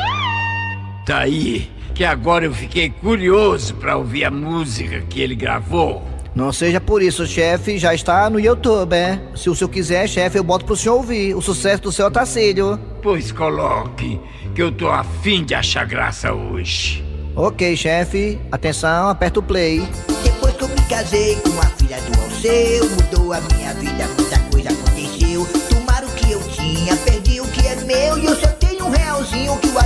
Tá 1.05 1.19
aí, 1.19 1.69
que 1.93 2.05
agora 2.05 2.45
eu 2.45 2.55
fiquei 2.55 2.89
curioso 2.89 3.75
pra 3.75 3.97
ouvir 3.97 4.25
a 4.25 4.31
música 4.31 5.01
que 5.09 5.21
ele 5.21 5.35
gravou. 5.35 6.14
Não 6.35 6.53
seja 6.53 6.81
por 6.81 7.01
isso, 7.01 7.27
chefe, 7.27 7.79
já 7.79 7.95
está 7.95 8.29
no 8.29 8.41
YouTube, 8.41 8.93
é? 8.93 9.21
Se 9.37 9.49
o 9.49 9.55
senhor 9.55 9.69
quiser, 9.71 10.09
chefe, 10.09 10.37
eu 10.37 10.43
boto 10.43 10.65
pro 10.65 10.75
senhor 10.75 10.97
ouvir 10.97 11.33
o 11.35 11.41
sucesso 11.41 11.83
do 11.83 11.93
seu 11.93 12.07
Otacílio. 12.07 12.79
Pois 13.01 13.31
coloque, 13.31 14.21
que 14.53 14.61
eu 14.61 14.73
tô 14.73 14.89
afim 14.89 15.45
de 15.45 15.55
achar 15.55 15.87
graça 15.87 16.33
hoje. 16.33 17.05
Ok, 17.37 17.77
chefe. 17.77 18.41
Atenção, 18.51 19.09
aperta 19.09 19.39
o 19.39 19.43
play. 19.43 19.87
Depois 20.25 20.55
que 20.55 20.65
eu 20.65 20.69
me 20.69 20.83
casei 20.89 21.37
com 21.37 21.59
a 21.61 21.67
filha 21.67 21.99
do 22.01 22.21
Alceu 22.21 22.91
Mudou 22.91 23.33
a 23.33 23.41
minha 23.41 23.73
vida, 23.75 24.07
muita 24.19 24.39
coisa 24.51 24.69
aconteceu 24.71 25.47
Tomaram 25.71 26.09
o 26.09 26.13
que 26.13 26.33
eu 26.33 26.41
tinha, 26.49 26.97
perdi 26.97 27.41
o 27.41 27.47
que 27.49 27.67
é 27.67 27.77
meu 27.77 28.19
E 28.19 28.27
eu 28.27 28.37
só 28.37 28.49
tenho 28.49 28.87
um 28.87 28.91
realzinho 28.91 29.57
que 29.59 29.69
o 29.69 29.79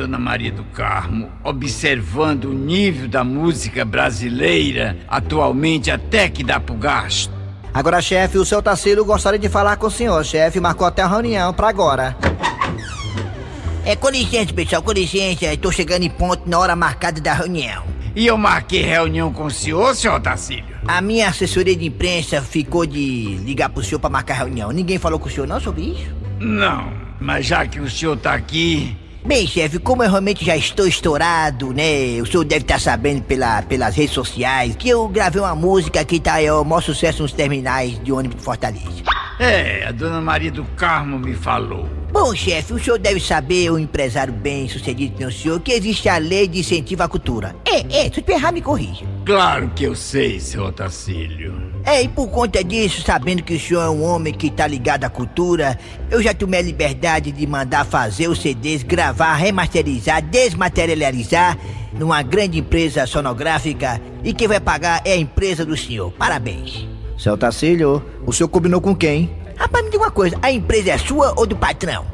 dona 0.00 0.18
Maria 0.18 0.50
do 0.50 0.64
Carmo, 0.64 1.30
observando 1.44 2.46
o 2.46 2.54
nível 2.54 3.06
da 3.06 3.22
música 3.22 3.84
brasileira 3.84 4.96
atualmente 5.06 5.90
até 5.90 6.26
que 6.26 6.42
dá 6.42 6.58
pro 6.58 6.74
gasto. 6.74 7.30
Agora, 7.72 8.00
chefe, 8.00 8.38
o 8.38 8.44
seu 8.44 8.62
Tacílio 8.62 9.04
gostaria 9.04 9.38
de 9.38 9.50
falar 9.50 9.76
com 9.76 9.88
o 9.88 9.90
senhor, 9.90 10.24
chefe. 10.24 10.58
Marcou 10.58 10.86
até 10.86 11.02
a 11.02 11.06
reunião 11.06 11.52
pra 11.52 11.68
agora. 11.68 12.16
É, 13.84 13.94
com 13.94 14.08
licença 14.08 14.54
pessoal, 14.54 14.82
com 14.82 14.92
licença 14.92 15.56
Tô 15.56 15.72
chegando 15.72 16.02
em 16.02 16.10
ponto 16.10 16.48
na 16.48 16.58
hora 16.58 16.76
marcada 16.76 17.18
da 17.18 17.32
reunião 17.32 17.82
E 18.14 18.26
eu 18.26 18.36
marquei 18.36 18.82
reunião 18.82 19.32
com 19.32 19.44
o 19.44 19.50
senhor, 19.50 19.94
senhor 19.94 20.16
Otacílio? 20.16 20.76
A 20.86 21.00
minha 21.00 21.28
assessoria 21.28 21.74
de 21.74 21.86
imprensa 21.86 22.42
ficou 22.42 22.84
de 22.86 23.36
ligar 23.44 23.68
pro 23.68 23.82
senhor 23.82 23.98
pra 23.98 24.10
marcar 24.10 24.34
reunião. 24.34 24.70
Ninguém 24.70 24.98
falou 24.98 25.18
com 25.18 25.28
o 25.28 25.30
senhor 25.30 25.46
não 25.46 25.60
sobre 25.60 25.82
isso? 25.82 26.14
Não, 26.38 26.92
mas 27.20 27.46
já 27.46 27.66
que 27.66 27.80
o 27.80 27.90
senhor 27.90 28.16
tá 28.16 28.32
aqui, 28.32 28.96
Bem, 29.24 29.46
chefe, 29.46 29.78
como 29.78 30.02
eu 30.02 30.08
realmente 30.08 30.44
já 30.44 30.56
estou 30.56 30.86
estourado, 30.86 31.72
né? 31.74 32.20
O 32.22 32.26
senhor 32.26 32.44
deve 32.44 32.62
estar 32.62 32.80
sabendo 32.80 33.22
pela, 33.22 33.62
pelas 33.62 33.94
redes 33.94 34.14
sociais 34.14 34.74
que 34.74 34.88
eu 34.88 35.06
gravei 35.08 35.40
uma 35.40 35.54
música 35.54 36.04
que 36.04 36.18
tá 36.18 36.40
é 36.42 36.52
o 36.52 36.64
maior 36.64 36.80
sucesso 36.80 37.22
nos 37.22 37.32
terminais 37.32 38.02
de 38.02 38.12
ônibus 38.12 38.38
de 38.38 38.44
Fortaleza. 38.44 39.02
é, 39.38 39.84
a 39.86 39.92
dona 39.92 40.20
Maria 40.20 40.50
do 40.50 40.64
Carmo 40.76 41.18
me 41.18 41.34
falou. 41.34 41.99
Bom, 42.12 42.34
chefe, 42.34 42.72
o 42.72 42.78
senhor 42.78 42.98
deve 42.98 43.20
saber, 43.20 43.70
um 43.70 43.78
empresário 43.78 44.32
bem 44.32 44.68
sucedido 44.68 45.16
que 45.16 45.24
o 45.24 45.30
senhor, 45.30 45.60
que 45.60 45.70
existe 45.72 46.08
a 46.08 46.18
lei 46.18 46.48
de 46.48 46.58
incentivo 46.58 47.04
à 47.04 47.08
cultura. 47.08 47.54
É, 47.64 48.06
é, 48.06 48.10
se 48.10 48.24
eu 48.26 48.34
errar, 48.34 48.50
me 48.50 48.60
corrija. 48.60 49.06
Claro 49.24 49.70
que 49.76 49.84
eu 49.84 49.94
sei, 49.94 50.40
seu 50.40 50.64
Otacílio. 50.64 51.70
É, 51.84 52.02
e 52.02 52.08
por 52.08 52.28
conta 52.28 52.64
disso, 52.64 53.00
sabendo 53.02 53.44
que 53.44 53.54
o 53.54 53.60
senhor 53.60 53.82
é 53.82 53.88
um 53.88 54.02
homem 54.02 54.34
que 54.34 54.50
tá 54.50 54.66
ligado 54.66 55.04
à 55.04 55.08
cultura, 55.08 55.78
eu 56.10 56.20
já 56.20 56.34
tomei 56.34 56.58
a 56.58 56.64
liberdade 56.64 57.30
de 57.30 57.46
mandar 57.46 57.86
fazer 57.86 58.28
os 58.28 58.42
CDs, 58.42 58.82
gravar, 58.82 59.34
remasterizar, 59.34 60.20
desmaterializar 60.20 61.56
numa 61.92 62.22
grande 62.22 62.58
empresa 62.58 63.06
sonográfica 63.06 64.00
e 64.24 64.34
quem 64.34 64.48
vai 64.48 64.58
pagar 64.58 65.00
é 65.04 65.12
a 65.12 65.16
empresa 65.16 65.64
do 65.64 65.76
senhor. 65.76 66.10
Parabéns. 66.12 66.88
Seu 67.16 67.36
Tacílio, 67.36 68.02
o 68.26 68.32
senhor 68.32 68.48
combinou 68.48 68.80
com 68.80 68.96
quem? 68.96 69.30
Rapaz, 69.60 69.84
me 69.84 69.90
diga 69.90 70.04
uma 70.04 70.10
coisa, 70.10 70.38
a 70.40 70.50
empresa 70.50 70.92
é 70.92 70.96
sua 70.96 71.34
ou 71.36 71.46
do 71.46 71.54
patrão? 71.54 72.06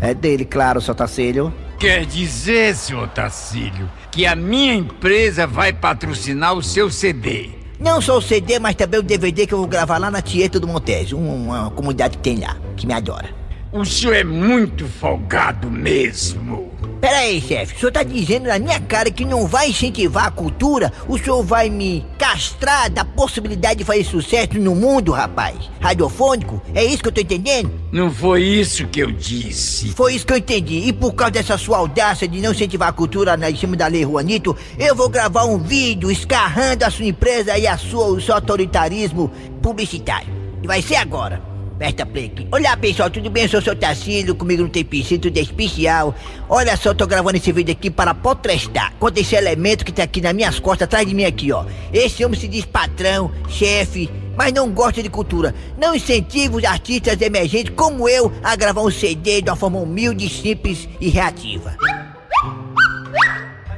É 0.00 0.14
dele, 0.14 0.46
claro, 0.46 0.80
seu 0.80 0.94
Tacílio. 0.94 1.52
Quer 1.78 2.06
dizer, 2.06 2.74
seu 2.74 3.00
Otacílio, 3.00 3.90
que 4.10 4.24
a 4.24 4.34
minha 4.34 4.72
empresa 4.74 5.46
vai 5.46 5.70
patrocinar 5.70 6.54
o 6.54 6.62
seu 6.62 6.90
CD. 6.90 7.50
Não 7.78 8.00
só 8.00 8.16
o 8.16 8.22
CD, 8.22 8.58
mas 8.58 8.74
também 8.74 9.00
o 9.00 9.02
DVD 9.02 9.46
que 9.46 9.52
eu 9.52 9.58
vou 9.58 9.66
gravar 9.66 9.98
lá 9.98 10.10
na 10.10 10.22
Tieta 10.22 10.58
do 10.58 10.66
Montes, 10.66 11.12
uma 11.12 11.70
comunidade 11.72 12.16
que 12.16 12.22
tem 12.22 12.40
lá, 12.40 12.56
que 12.74 12.86
me 12.86 12.94
adora. 12.94 13.28
O 13.70 13.84
senhor 13.84 14.16
é 14.16 14.24
muito 14.24 14.86
folgado 14.88 15.70
mesmo. 15.70 16.72
Pera 17.00 17.18
aí, 17.18 17.40
chefe, 17.40 17.76
o 17.76 17.78
senhor 17.78 17.92
tá 17.92 18.02
dizendo 18.02 18.48
na 18.48 18.58
minha 18.58 18.80
cara 18.80 19.08
que 19.08 19.24
não 19.24 19.46
vai 19.46 19.70
incentivar 19.70 20.26
a 20.26 20.30
cultura? 20.32 20.92
O 21.06 21.16
senhor 21.16 21.44
vai 21.44 21.70
me 21.70 22.04
castrar 22.18 22.90
da 22.90 23.04
possibilidade 23.04 23.78
de 23.78 23.84
fazer 23.84 24.02
sucesso 24.02 24.58
no 24.58 24.74
mundo, 24.74 25.12
rapaz? 25.12 25.70
Radiofônico? 25.80 26.60
É 26.74 26.84
isso 26.84 27.00
que 27.00 27.08
eu 27.08 27.12
tô 27.12 27.20
entendendo? 27.20 27.70
Não 27.92 28.10
foi 28.10 28.42
isso 28.42 28.84
que 28.88 28.98
eu 28.98 29.12
disse. 29.12 29.90
Foi 29.92 30.14
isso 30.14 30.26
que 30.26 30.32
eu 30.32 30.38
entendi. 30.38 30.88
E 30.88 30.92
por 30.92 31.14
causa 31.14 31.30
dessa 31.30 31.56
sua 31.56 31.78
audácia 31.78 32.26
de 32.26 32.40
não 32.40 32.50
incentivar 32.50 32.88
a 32.88 32.92
cultura 32.92 33.36
na 33.36 33.48
em 33.48 33.56
cima 33.56 33.76
da 33.76 33.86
lei 33.86 34.02
Juanito, 34.02 34.56
eu 34.76 34.94
vou 34.94 35.08
gravar 35.08 35.44
um 35.44 35.58
vídeo 35.58 36.10
escarrando 36.10 36.84
a 36.84 36.90
sua 36.90 37.06
empresa 37.06 37.56
e 37.56 37.66
a 37.66 37.78
sua, 37.78 38.06
o 38.06 38.20
seu 38.20 38.34
autoritarismo 38.34 39.30
publicitário. 39.62 40.28
E 40.62 40.66
vai 40.66 40.82
ser 40.82 40.96
agora. 40.96 41.47
Aperta 41.78 42.04
play 42.04 42.24
aqui. 42.24 42.48
Olá 42.50 42.76
pessoal, 42.76 43.08
tudo 43.08 43.30
bem? 43.30 43.44
Eu 43.44 43.48
sou 43.48 43.60
o 43.60 43.62
seu 43.62 43.76
Tacílio, 43.76 44.34
comigo 44.34 44.62
não 44.62 44.68
tem 44.68 44.84
piscina, 44.84 45.20
tudo 45.20 45.38
é 45.38 45.42
especial. 45.42 46.12
Olha 46.48 46.76
só, 46.76 46.92
tô 46.92 47.06
gravando 47.06 47.36
esse 47.36 47.52
vídeo 47.52 47.70
aqui 47.70 47.88
para 47.88 48.12
potestar 48.12 48.92
contra 48.98 49.20
esse 49.20 49.36
elemento 49.36 49.84
que 49.84 49.92
tá 49.92 50.02
aqui 50.02 50.20
nas 50.20 50.34
minhas 50.34 50.58
costas, 50.58 50.86
atrás 50.86 51.06
de 51.06 51.14
mim 51.14 51.24
aqui, 51.24 51.52
ó. 51.52 51.64
Esse 51.92 52.24
homem 52.24 52.38
se 52.38 52.48
diz 52.48 52.64
patrão, 52.64 53.30
chefe, 53.48 54.10
mas 54.36 54.52
não 54.52 54.72
gosta 54.72 55.00
de 55.00 55.08
cultura. 55.08 55.54
Não 55.80 55.94
incentiva 55.94 56.56
os 56.56 56.64
artistas 56.64 57.20
emergentes 57.20 57.72
como 57.76 58.08
eu 58.08 58.32
a 58.42 58.56
gravar 58.56 58.82
um 58.82 58.90
CD 58.90 59.40
de 59.40 59.48
uma 59.48 59.54
forma 59.54 59.78
humilde, 59.78 60.28
simples 60.28 60.88
e 61.00 61.08
reativa. 61.08 61.76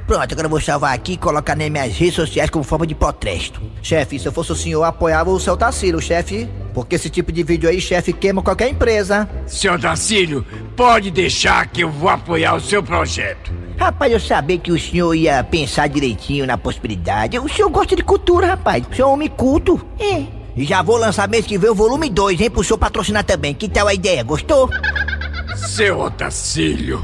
Pronto, 0.07 0.31
agora 0.31 0.47
eu 0.47 0.49
vou 0.49 0.59
salvar 0.59 0.95
aqui 0.95 1.13
e 1.13 1.17
colocar 1.17 1.55
nas 1.55 1.69
minhas 1.69 1.95
redes 1.95 2.15
sociais 2.15 2.49
como 2.49 2.63
forma 2.63 2.87
de 2.87 2.95
protesto. 2.95 3.61
Chefe, 3.83 4.17
se 4.17 4.27
eu 4.27 4.31
fosse 4.31 4.53
o 4.53 4.55
senhor, 4.55 4.83
apoiava 4.85 5.29
o 5.29 5.39
seu 5.39 5.55
Tacílio, 5.55 6.01
chefe. 6.01 6.49
Porque 6.73 6.95
esse 6.95 7.09
tipo 7.09 7.31
de 7.31 7.43
vídeo 7.43 7.69
aí, 7.69 7.81
chefe, 7.81 8.13
queima 8.13 8.41
qualquer 8.41 8.69
empresa. 8.69 9.29
Seu 9.45 9.73
Otacílio, 9.73 10.45
pode 10.75 11.11
deixar 11.11 11.67
que 11.67 11.81
eu 11.81 11.89
vou 11.89 12.09
apoiar 12.09 12.55
o 12.55 12.61
seu 12.61 12.81
projeto. 12.81 13.51
Rapaz, 13.77 14.11
eu 14.11 14.19
sabia 14.19 14.57
que 14.57 14.71
o 14.71 14.79
senhor 14.79 15.13
ia 15.13 15.43
pensar 15.43 15.87
direitinho 15.87 16.45
na 16.45 16.57
possibilidade. 16.57 17.37
O 17.39 17.49
senhor 17.49 17.69
gosta 17.69 17.95
de 17.95 18.03
cultura, 18.03 18.47
rapaz. 18.47 18.83
O 18.89 18.95
senhor 18.95 19.07
é 19.07 19.09
um 19.09 19.13
homem 19.13 19.27
culto. 19.27 19.83
É. 19.99 20.23
E 20.55 20.65
já 20.65 20.81
vou 20.81 20.97
lançar 20.97 21.27
mês 21.27 21.45
que 21.45 21.57
vem 21.57 21.69
o 21.69 21.75
volume 21.75 22.09
2, 22.09 22.41
hein, 22.41 22.49
pro 22.49 22.63
senhor 22.63 22.77
patrocinar 22.77 23.23
também. 23.23 23.53
Que 23.53 23.67
tal 23.67 23.87
a 23.87 23.93
ideia? 23.93 24.23
Gostou? 24.23 24.69
Seu 25.55 25.99
Otacílio, 25.99 27.03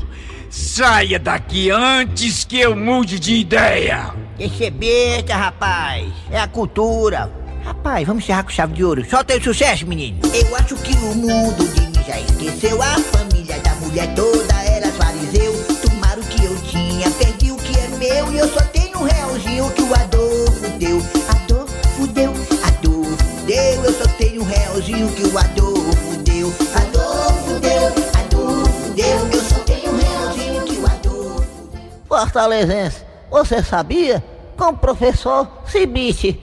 saia 0.49 1.17
daqui 1.17 1.69
antes 1.71 2.43
que 2.43 2.59
eu 2.59 2.75
mude 2.75 3.19
de 3.19 3.35
ideia. 3.35 4.13
Deixa 4.37 4.55
ser 4.55 4.71
besta, 4.71 5.35
rapaz. 5.35 6.13
É 6.29 6.39
a 6.39 6.47
cultura. 6.47 7.46
Rapaz, 7.67 8.07
vamos 8.07 8.23
encerrar 8.23 8.43
com 8.43 8.49
chave 8.49 8.73
de 8.73 8.81
ouro. 8.81 9.01
Aí 9.01 9.37
o 9.37 9.43
sucesso, 9.43 9.85
menino. 9.85 10.21
Eu 10.33 10.55
acho 10.55 10.73
que 10.77 10.95
o 10.95 11.15
mundo 11.15 11.67
de 11.73 11.81
mim 11.81 12.05
já 12.07 12.17
esqueceu. 12.17 12.81
A 12.81 12.97
família 12.97 13.59
da 13.59 13.75
mulher 13.75 14.15
toda 14.15 14.53
era 14.63 14.87
fariseu. 14.93 15.53
Tomaram 15.81 16.21
o 16.21 16.25
que 16.27 16.45
eu 16.45 16.57
tinha, 16.61 17.11
perdi 17.11 17.51
o 17.51 17.57
que 17.57 17.77
é 17.77 17.89
meu. 17.89 18.31
E 18.31 18.37
eu 18.37 18.47
só 18.47 18.61
tenho 18.61 18.97
um 18.99 19.03
realzinho 19.03 19.69
que 19.71 19.81
o 19.81 19.93
Adolfo 19.93 20.69
deu. 20.79 21.01
Adolfo 21.27 22.07
deu, 22.07 22.31
Adolfo 22.63 23.45
deu. 23.45 23.83
Eu 23.83 23.93
só 23.93 24.07
tenho 24.17 24.41
um 24.43 24.45
realzinho 24.45 25.11
que 25.11 25.23
o 25.23 25.37
Adolfo 25.37 26.17
deu. 26.23 26.53
Adolfo 26.73 27.59
deu, 27.59 27.87
Adolfo 28.17 28.93
deu. 28.93 29.27
Eu 29.29 29.41
só 29.41 29.59
tenho 29.65 29.91
um 29.91 29.97
realzinho 29.97 30.63
que 30.63 30.77
o 30.77 30.85
Adolfo 30.85 31.69
deu. 31.73 31.81
Fortalezense, 32.07 33.03
você 33.29 33.61
sabia? 33.61 34.23
Com 34.55 34.69
o 34.69 34.77
professor 34.77 35.49
Cibite. 35.67 36.39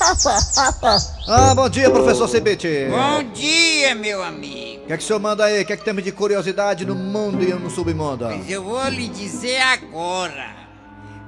Ah, 1.28 1.54
bom 1.54 1.68
dia, 1.68 1.90
professor 1.90 2.26
Cibite. 2.26 2.86
Bom 2.88 3.22
dia, 3.32 3.94
meu 3.94 4.22
amigo. 4.22 4.84
O 4.84 4.86
que 4.86 4.92
é 4.94 4.96
que 4.96 5.04
o 5.04 5.06
senhor 5.06 5.20
manda 5.20 5.44
aí? 5.44 5.62
O 5.62 5.66
que 5.66 5.72
é 5.74 5.76
que 5.76 5.84
temos 5.84 6.02
de 6.02 6.10
curiosidade 6.10 6.84
no 6.84 6.94
mundo 6.94 7.44
e 7.44 7.52
no 7.52 7.70
submundo? 7.70 8.24
Mas 8.24 8.50
eu 8.50 8.64
vou 8.64 8.82
lhe 8.88 9.08
dizer 9.08 9.60
agora. 9.60 10.56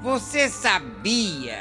Você 0.03 0.49
sabia 0.49 1.61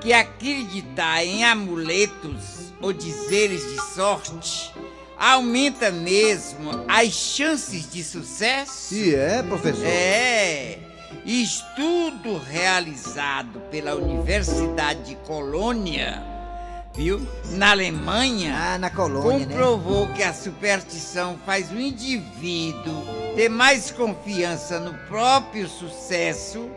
que 0.00 0.12
acreditar 0.12 1.24
em 1.24 1.44
amuletos 1.44 2.72
ou 2.80 2.92
dizeres 2.92 3.62
de 3.68 3.94
sorte 3.94 4.72
aumenta 5.18 5.90
mesmo 5.90 6.84
as 6.88 7.12
chances 7.12 7.90
de 7.90 8.02
sucesso? 8.02 8.94
E 8.94 9.14
é, 9.14 9.42
professor? 9.42 9.84
É. 9.84 10.78
Estudo 11.26 12.38
realizado 12.38 13.60
pela 13.70 13.94
Universidade 13.94 15.02
de 15.04 15.14
Colônia, 15.16 16.31
viu? 16.94 17.20
Na 17.52 17.70
Alemanha. 17.70 18.54
Ah, 18.56 18.78
na 18.78 18.90
colônia, 18.90 19.46
né? 19.46 19.54
comprovou 19.54 20.08
que 20.08 20.22
a 20.22 20.32
superstição 20.32 21.38
faz 21.44 21.70
o 21.70 21.78
indivíduo 21.80 23.02
ter 23.36 23.48
mais 23.48 23.90
confiança 23.90 24.78
no 24.78 24.92
próprio 25.08 25.66
sucesso 25.68 26.68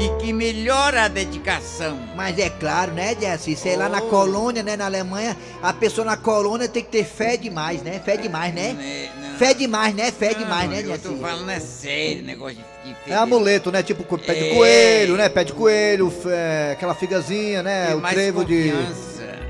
e 0.00 0.22
que 0.22 0.32
melhora 0.32 1.04
a 1.04 1.08
dedicação. 1.08 1.98
Mas 2.16 2.38
é 2.38 2.48
claro, 2.48 2.92
né, 2.92 3.14
Jesse? 3.18 3.54
Sei 3.54 3.76
lá, 3.76 3.88
na 3.88 4.00
colônia, 4.00 4.62
né, 4.62 4.76
na 4.76 4.86
Alemanha, 4.86 5.36
a 5.62 5.72
pessoa 5.72 6.04
na 6.04 6.16
colônia 6.16 6.66
tem 6.68 6.82
que 6.82 6.90
ter 6.90 7.04
fé 7.04 7.36
demais, 7.36 7.82
né? 7.82 8.00
Fé 8.04 8.16
demais, 8.16 8.54
né? 8.54 8.74
Fé 9.38 9.54
demais, 9.54 9.94
né? 9.94 10.10
Fé 10.10 10.34
demais, 10.34 10.70
né, 10.70 10.80
Eu 10.80 10.86
Jesse? 10.88 11.02
tô 11.08 11.16
falando 11.16 11.50
é 11.50 11.60
sério, 11.60 12.22
negócio 12.22 12.56
de, 12.56 12.88
de 12.88 12.94
fé 13.04 13.12
É 13.12 13.14
amuleto, 13.16 13.70
né? 13.70 13.82
Tipo 13.82 14.02
pé 14.18 14.34
de 14.34 14.44
É. 14.50 14.54
coelho, 14.54 15.16
né? 15.16 15.28
Pé 15.28 15.44
de 15.44 15.52
coelho, 15.52 16.12
é, 16.26 16.70
aquela 16.72 16.94
figazinha, 16.94 17.62
né? 17.62 17.88
Ter 17.88 17.94
o 17.96 18.00
trevo 18.00 18.44
de. 18.44 18.72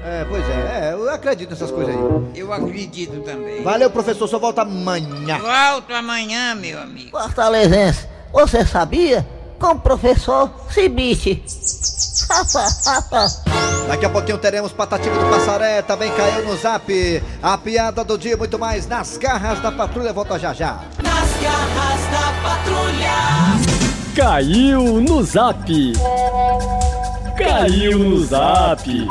É, 0.05 0.25
pois 0.29 0.45
é, 0.49 0.89
é, 0.89 0.93
eu 0.95 1.09
acredito 1.11 1.51
nessas 1.51 1.71
coisas 1.71 1.95
aí. 1.95 2.03
Eu 2.35 2.53
acredito 2.53 3.21
também. 3.21 3.63
Valeu, 3.63 3.89
professor, 3.89 4.27
só 4.27 4.39
volta 4.39 4.63
amanhã. 4.63 5.39
Volto 5.39 5.95
amanhã, 5.95 6.57
meu 6.57 6.81
amigo. 6.81 7.11
Fortalezense, 7.11 8.09
você 8.33 8.67
sabia? 8.67 9.27
Com 9.61 9.69
o 9.69 9.79
professor 9.79 10.51
Cibite. 10.71 11.45
Daqui 13.87 14.05
a 14.05 14.11
pouquinho 14.11 14.39
teremos 14.39 14.73
Patativa 14.73 15.15
do 15.17 15.31
Passaré, 15.31 15.83
também 15.83 16.11
caiu 16.13 16.47
no 16.47 16.57
zap. 16.57 17.23
A 17.41 17.57
piada 17.59 18.03
do 18.03 18.19
dia, 18.19 18.37
muito 18.37 18.59
mais 18.59 18.89
nas 18.89 19.17
garras 19.17 19.61
da 19.61 19.71
patrulha. 19.71 20.13
Volta 20.13 20.37
já 20.37 20.53
já. 20.53 20.81
Nas 21.01 21.31
garras 21.41 22.01
da 22.11 22.33
patrulha. 22.43 23.13
Caiu 24.17 25.01
no 25.01 25.23
zap. 25.23 25.93
Caiu 27.37 27.99
no 27.99 28.25
zap. 28.25 29.09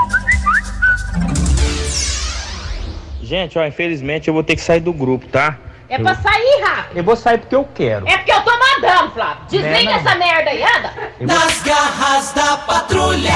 Gente, 3.31 3.57
ó, 3.57 3.65
infelizmente 3.65 4.27
eu 4.27 4.33
vou 4.33 4.43
ter 4.43 4.57
que 4.57 4.61
sair 4.61 4.81
do 4.81 4.91
grupo, 4.91 5.25
tá? 5.25 5.57
É 5.87 5.95
Eu- 5.95 6.01
pra 6.03 6.15
sair 6.15 6.61
rápido. 6.61 6.97
Eu 6.97 7.03
vou 7.05 7.15
sair 7.15 7.37
porque 7.37 7.55
eu 7.55 7.63
quero. 7.73 8.05
É 8.05 8.17
porque 8.17 8.31
eu 8.33 8.41
tô 8.41 8.51
mandando, 8.51 9.11
Flávio. 9.13 9.45
Desliga 9.47 9.69
Não 9.71 9.79
é 9.79 9.83
não. 9.85 9.93
essa 9.93 10.15
merda 10.15 10.49
aí, 10.49 10.61
anda. 10.63 10.93
Nas 11.21 11.61
garras 11.63 12.33
da 12.33 12.57
patrulha. 12.57 13.31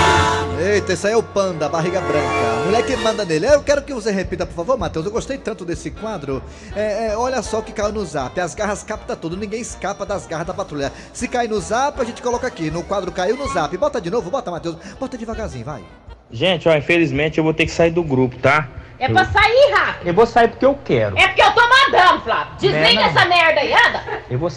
Eita, 0.59 0.91
esse 0.91 1.07
aí 1.07 1.13
é 1.13 1.17
o 1.17 1.23
Panda, 1.23 1.69
barriga 1.69 2.01
branca. 2.01 2.65
Mulher 2.65 2.85
que 2.85 2.97
manda 2.97 3.23
nele. 3.23 3.45
Eu 3.47 3.63
quero 3.63 3.83
que 3.83 3.93
você 3.93 4.11
repita, 4.11 4.45
por 4.45 4.53
favor, 4.53 4.77
Matheus. 4.77 5.05
Eu 5.05 5.13
gostei 5.13 5.37
tanto 5.37 5.63
desse 5.63 5.89
quadro. 5.91 6.43
É, 6.75 7.07
é, 7.11 7.17
olha 7.17 7.41
só 7.41 7.59
o 7.59 7.63
que 7.63 7.71
caiu 7.71 7.93
no 7.93 8.03
zap. 8.03 8.37
As 8.37 8.53
garras 8.53 8.83
capta 8.83 9.15
tudo, 9.15 9.37
ninguém 9.37 9.61
escapa 9.61 10.05
das 10.05 10.27
garras 10.27 10.47
da 10.47 10.53
patrulha. 10.53 10.91
Se 11.13 11.25
cair 11.25 11.47
no 11.47 11.61
zap, 11.61 12.01
a 12.01 12.03
gente 12.03 12.21
coloca 12.21 12.45
aqui. 12.45 12.69
No 12.69 12.83
quadro 12.83 13.13
caiu 13.13 13.37
no 13.37 13.47
zap. 13.47 13.77
Bota 13.77 14.01
de 14.01 14.09
novo, 14.09 14.29
bota, 14.29 14.51
Matheus. 14.51 14.75
Bota 14.99 15.17
devagarzinho, 15.17 15.63
vai. 15.63 15.83
Gente, 16.29 16.67
ó, 16.67 16.75
infelizmente 16.75 17.37
eu 17.37 17.45
vou 17.45 17.53
ter 17.53 17.65
que 17.65 17.71
sair 17.71 17.91
do 17.91 18.03
grupo, 18.03 18.35
tá? 18.39 18.67
É 18.99 19.09
pra 19.09 19.25
sair 19.25 19.73
rápido. 19.73 20.07
Eu 20.07 20.13
vou 20.13 20.25
sair 20.25 20.47
porque 20.47 20.65
eu 20.65 20.79
quero. 20.83 21.17
É 21.17 21.27
porque 21.27 21.41
eu 21.41 21.51
tô 21.51 21.61
mandando, 21.61 22.21
Flávio. 22.23 22.55
Desliga 22.59 22.79
Não 22.79 22.87
é 22.87 22.93
não. 22.93 23.03
essa 23.03 23.25
merda 23.25 23.61
aí, 23.61 23.73
anda. 23.73 24.03
Eu 24.29 24.39
vou 24.39 24.49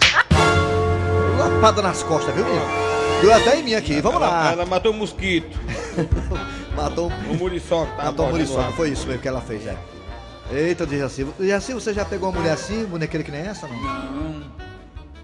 Lapada 1.38 1.82
nas 1.82 2.02
costas, 2.02 2.34
viu, 2.34 2.44
menino? 2.44 2.64
Deu 3.20 3.34
até 3.34 3.58
em 3.58 3.62
mim 3.64 3.74
aqui. 3.74 4.00
Vamos 4.00 4.20
lá. 4.20 4.52
Ela 4.52 4.66
matou 4.66 4.92
um 4.92 4.96
mosquito. 4.96 5.58
Matou 6.74 7.10
um 7.28 7.34
muriçoca. 7.34 7.90
Tá 7.96 8.04
Matou 8.04 8.26
um 8.26 8.28
morto 8.28 8.32
muriçoca. 8.32 8.72
Foi 8.72 8.90
isso 8.90 9.06
mesmo 9.08 9.20
que 9.20 9.26
ela 9.26 9.40
fez, 9.40 9.66
é. 9.66 9.76
Eita, 10.52 10.86
Dejaci. 10.86 11.24
Dejaci, 11.36 11.74
você 11.74 11.92
já 11.92 12.04
pegou 12.04 12.28
uma 12.28 12.38
mulher 12.38 12.52
assim, 12.52 12.84
bonequeira 12.84 13.24
que 13.24 13.32
nem 13.32 13.40
essa, 13.40 13.66
não? 13.66 13.76
Não. 13.76 14.42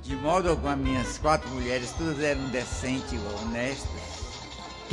De 0.02 0.16
modo 0.16 0.50
algum, 0.50 0.68
as 0.68 0.76
minhas 0.76 1.18
quatro 1.18 1.48
mulheres 1.50 1.94
todas 1.96 2.20
eram 2.20 2.42
decentes, 2.48 3.18
honestas. 3.40 4.23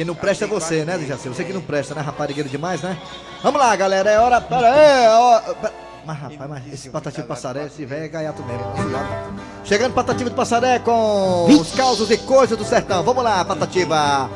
Quem 0.02 0.06
não 0.08 0.16
presta 0.16 0.46
é 0.46 0.48
você, 0.48 0.84
né, 0.84 0.98
Dejaci? 0.98 1.30
Você 1.30 1.44
que 1.44 1.54
não 1.54 1.62
presta, 1.62 1.94
né? 1.94 2.02
Raparigueiro 2.02 2.50
demais, 2.50 2.82
né? 2.82 2.98
Vamos 3.44 3.62
lá, 3.62 3.76
galera. 3.76 4.10
É 4.10 4.20
hora. 4.20 4.42
Pera 4.42 4.74
aí. 4.74 5.04
é 5.06 5.10
hora- 5.12 5.56
Mas, 6.04 6.18
rapaz, 6.18 6.50
mas 6.50 6.74
esse 6.74 6.90
Patativo 6.90 7.22
de 7.22 7.28
Passaré, 7.28 7.66
esse 7.68 7.86
velho 7.86 8.06
é 8.06 8.08
gaiato 8.08 8.42
mesmo. 8.42 8.64
Chegando 9.64 9.94
Patativo 9.94 10.32
de 10.32 10.36
Passaré 10.36 10.80
com 10.80 11.46
os 11.46 11.76
causos 11.76 12.10
e 12.10 12.18
coisas 12.18 12.58
do 12.58 12.66
sertão. 12.66 13.04
Vamos 13.04 13.24
lá, 13.24 13.46
Patativa. 13.46 14.28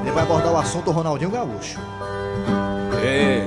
Ele 0.00 0.10
vai 0.12 0.22
abordar 0.22 0.50
o 0.50 0.56
assunto 0.56 0.90
Ronaldinho 0.90 1.30
Gaúcho. 1.30 1.78
É. 3.04 3.46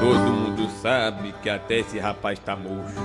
Todo 0.00 0.18
mundo 0.32 0.68
sabe 0.82 1.32
que 1.40 1.48
até 1.48 1.78
esse 1.78 2.00
rapaz 2.00 2.36
tá 2.40 2.56
murcho. 2.56 2.96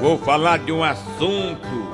Vou 0.00 0.16
falar 0.16 0.58
de 0.60 0.72
um 0.72 0.82
assunto 0.82 1.87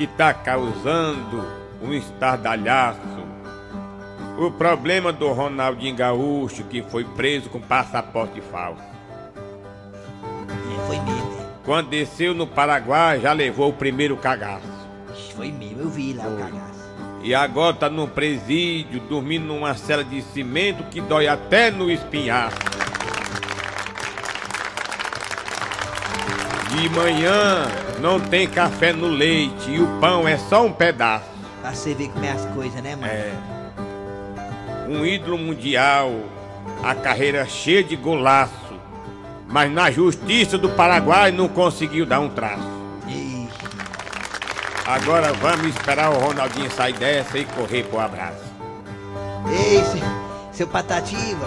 que 0.00 0.06
tá 0.06 0.32
causando 0.32 1.46
um 1.82 1.92
estardalhaço. 1.92 3.20
O 4.38 4.50
problema 4.50 5.12
do 5.12 5.30
Ronaldinho 5.30 5.94
Gaúcho 5.94 6.64
que 6.64 6.82
foi 6.82 7.04
preso 7.04 7.50
com 7.50 7.60
passaporte 7.60 8.40
falso. 8.40 8.82
É, 10.38 10.86
foi 10.86 10.98
mesmo, 11.00 11.46
Quando 11.66 11.90
desceu 11.90 12.32
no 12.32 12.46
Paraguai 12.46 13.20
já 13.20 13.34
levou 13.34 13.68
o 13.68 13.74
primeiro 13.74 14.16
cagaço. 14.16 14.72
Foi 15.36 15.52
mesmo, 15.52 15.82
eu 15.82 15.90
vi 15.90 16.14
lá 16.14 16.24
o 16.26 16.36
cagaço. 16.38 16.80
E 17.22 17.34
agora 17.34 17.76
tá 17.76 17.90
num 17.90 18.06
presídio, 18.06 19.00
dormindo 19.00 19.44
numa 19.44 19.74
cela 19.74 20.02
de 20.02 20.22
cimento 20.22 20.82
que 20.84 21.02
dói 21.02 21.28
até 21.28 21.70
no 21.70 21.90
espinhaço. 21.90 22.56
De 26.76 26.88
manhã 26.90 27.66
não 28.00 28.20
tem 28.20 28.46
café 28.48 28.92
no 28.92 29.08
leite 29.08 29.70
e 29.70 29.80
o 29.80 29.86
pão 30.00 30.26
é 30.26 30.36
só 30.38 30.64
um 30.64 30.72
pedaço. 30.72 31.24
Pra 31.60 31.74
você 31.74 31.94
ver 31.94 32.08
como 32.08 32.24
é 32.24 32.30
as 32.32 32.44
coisas, 32.46 32.82
né, 32.82 32.96
mano? 32.96 33.06
É. 33.12 33.32
Um 34.88 35.04
ídolo 35.04 35.36
mundial, 35.38 36.12
a 36.82 36.94
carreira 36.94 37.44
cheia 37.46 37.82
de 37.84 37.96
golaço, 37.96 38.52
mas 39.48 39.70
na 39.70 39.90
justiça 39.90 40.56
do 40.56 40.68
Paraguai 40.70 41.30
não 41.30 41.48
conseguiu 41.48 42.06
dar 42.06 42.20
um 42.20 42.28
traço. 42.28 42.80
Agora 44.86 45.32
vamos 45.34 45.66
esperar 45.68 46.10
o 46.10 46.18
Ronaldinho 46.18 46.68
sair 46.72 46.94
dessa 46.94 47.38
e 47.38 47.44
correr 47.44 47.84
pro 47.84 48.00
abraço. 48.00 48.42
Ei, 49.48 49.84
se- 49.84 50.56
seu 50.56 50.66
Patativa, 50.66 51.46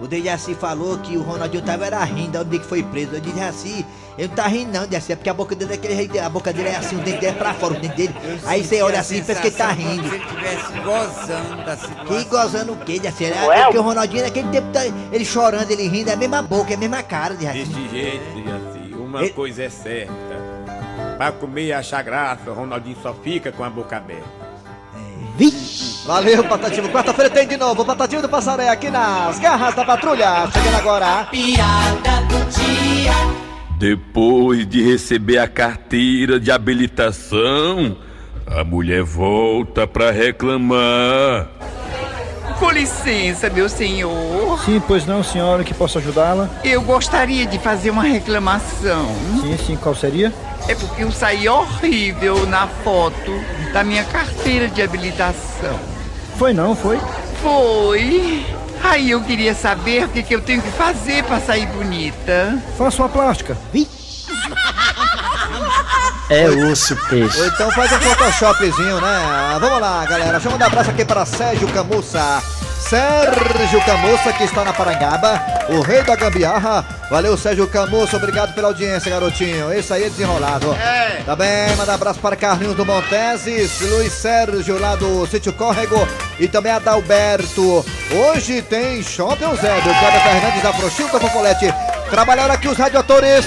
o 0.00 0.06
Dejaci 0.06 0.54
falou 0.54 0.96
que 0.98 1.14
o 1.16 1.22
Ronaldinho 1.22 1.62
tava 1.62 1.84
era 1.84 2.02
rindo 2.04 2.40
onde 2.40 2.58
que 2.58 2.64
foi 2.64 2.82
preso. 2.82 3.16
Eu 3.16 3.20
disse 3.20 3.40
assim, 3.40 3.84
ele 4.20 4.28
não 4.28 4.34
tá 4.36 4.46
rindo 4.46 4.72
não, 4.72 4.86
Dejaci, 4.86 5.12
é 5.12 5.16
porque 5.16 5.30
a 5.30 5.34
boca 5.34 5.54
dele 5.54 5.72
é 5.72 5.74
aquele 5.76 5.96
jeito, 5.96 6.18
a 6.20 6.28
boca 6.28 6.52
dele 6.52 6.68
é 6.68 6.76
assim, 6.76 6.96
o 6.96 6.98
dente 6.98 7.20
dele 7.20 7.26
é 7.28 7.38
pra 7.38 7.54
fora, 7.54 7.72
o 7.72 7.80
dente 7.80 7.96
dele. 7.96 8.14
Aí 8.44 8.62
você 8.62 8.82
olha 8.82 9.00
assim 9.00 9.16
e 9.16 9.22
pensa 9.22 9.40
que 9.40 9.46
ele 9.46 9.56
tá 9.56 9.68
rindo. 9.72 10.08
Se 10.08 10.14
ele 10.14 10.24
estivesse 10.24 10.72
gozando 10.84 11.64
da 11.64 11.76
situação. 11.76 12.04
Que 12.04 12.24
gozando 12.24 12.72
o 12.72 12.76
quê, 12.76 12.98
Dejaci? 12.98 13.24
É 13.24 13.62
porque 13.62 13.78
o 13.78 13.82
Ronaldinho 13.82 14.22
naquele 14.22 14.48
tempo, 14.48 14.68
tá, 14.72 14.84
ele 14.84 15.24
chorando, 15.24 15.70
ele 15.70 15.88
rindo, 15.88 16.10
é 16.10 16.12
a 16.12 16.16
mesma 16.16 16.42
boca, 16.42 16.70
é 16.72 16.74
a 16.74 16.78
mesma 16.78 17.02
cara, 17.02 17.32
Dejaci. 17.32 17.64
Desse 17.64 17.88
jeito, 17.88 18.22
assim, 18.70 18.94
uma 18.94 19.20
Ele- 19.20 19.30
coisa 19.30 19.62
é 19.62 19.70
certa. 19.70 20.12
Pra 21.16 21.32
comer 21.32 21.64
e 21.66 21.72
achar 21.72 22.02
graça, 22.02 22.50
o 22.50 22.52
Ronaldinho 22.54 22.98
só 23.02 23.14
fica 23.14 23.50
com 23.50 23.64
a 23.64 23.70
boca 23.70 23.96
aberta. 23.96 24.40
Valeu, 26.04 26.44
Patativo. 26.44 26.88
Quarta-feira 26.90 27.30
tem 27.30 27.46
de 27.48 27.56
novo 27.56 27.82
o 27.82 27.84
Patativo 27.84 28.20
do 28.20 28.28
Passaré 28.28 28.68
aqui 28.68 28.90
nas 28.90 29.38
garras 29.38 29.74
da 29.74 29.84
patrulha. 29.84 30.50
Chegando 30.52 30.76
agora. 30.76 31.24
Piada. 31.30 32.09
Depois 33.80 34.68
de 34.68 34.82
receber 34.82 35.38
a 35.38 35.48
carteira 35.48 36.38
de 36.38 36.50
habilitação, 36.50 37.96
a 38.46 38.62
mulher 38.62 39.02
volta 39.02 39.86
pra 39.86 40.10
reclamar. 40.10 41.48
Com 42.58 42.70
licença, 42.72 43.48
meu 43.48 43.70
senhor. 43.70 44.62
Sim, 44.66 44.82
pois 44.86 45.06
não, 45.06 45.22
senhora, 45.22 45.64
que 45.64 45.72
posso 45.72 45.96
ajudá-la? 45.96 46.50
Eu 46.62 46.82
gostaria 46.82 47.46
de 47.46 47.58
fazer 47.58 47.88
uma 47.88 48.02
reclamação. 48.02 49.06
Sim, 49.40 49.56
sim, 49.56 49.76
qual 49.76 49.94
seria? 49.94 50.30
É 50.68 50.74
porque 50.74 51.02
eu 51.02 51.10
saí 51.10 51.48
horrível 51.48 52.46
na 52.46 52.66
foto 52.66 53.32
da 53.72 53.82
minha 53.82 54.04
carteira 54.04 54.68
de 54.68 54.82
habilitação. 54.82 55.80
Foi 56.36 56.52
não, 56.52 56.76
foi? 56.76 56.98
Foi. 57.42 58.44
Aí 58.82 59.10
eu 59.10 59.20
queria 59.22 59.54
saber 59.54 60.04
o 60.04 60.08
que, 60.08 60.22
que 60.22 60.34
eu 60.34 60.40
tenho 60.40 60.62
que 60.62 60.70
fazer 60.70 61.22
pra 61.24 61.40
sair 61.40 61.66
bonita. 61.66 62.62
Faça 62.76 63.02
uma 63.02 63.08
plástica. 63.08 63.56
É 66.30 66.48
osso, 66.48 66.94
peixe. 67.08 67.40
Ou 67.40 67.46
então 67.48 67.72
faz 67.72 67.90
um 67.90 67.98
photoshopzinho, 67.98 69.00
né? 69.00 69.58
Vamos 69.58 69.80
lá, 69.80 70.06
galera. 70.06 70.38
Chama 70.38 70.56
um 70.56 70.64
abraço 70.64 70.90
aqui 70.90 71.04
para 71.04 71.26
Sérgio 71.26 71.66
Camussa. 71.72 72.40
Sérgio 72.78 73.84
Camussa, 73.84 74.32
que 74.34 74.44
está 74.44 74.64
na 74.64 74.72
Parangaba, 74.72 75.42
o 75.68 75.80
rei 75.80 76.04
da 76.04 76.14
gambiarra. 76.14 76.99
Valeu, 77.10 77.36
Sérgio 77.36 77.66
Camussa, 77.66 78.16
obrigado 78.16 78.54
pela 78.54 78.68
audiência, 78.68 79.10
garotinho. 79.10 79.72
Esse 79.72 79.92
aí 79.92 80.04
é 80.04 80.08
desenrolado. 80.08 80.72
É. 80.74 81.22
Tá 81.26 81.34
bem, 81.34 81.74
manda 81.76 81.92
abraço 81.92 82.20
para 82.20 82.36
Carlinhos 82.36 82.76
do 82.76 82.86
Monteses, 82.86 83.80
Luiz 83.80 84.12
Sérgio 84.12 84.78
lá 84.78 84.94
do 84.94 85.26
Sítio 85.26 85.52
Córrego 85.52 86.06
e 86.38 86.46
também 86.46 86.70
Adalberto. 86.70 87.84
Hoje 88.14 88.62
tem 88.62 89.02
Shopping 89.02 89.42
Eusébio, 89.42 89.92
Cláudia 89.98 90.20
Fernandes, 90.20 90.64
Afrochilda 90.64 91.18
Fofolete. 91.18 91.74
Trabalharam 92.08 92.54
aqui 92.54 92.68
os 92.68 92.78
radioatores. 92.78 93.44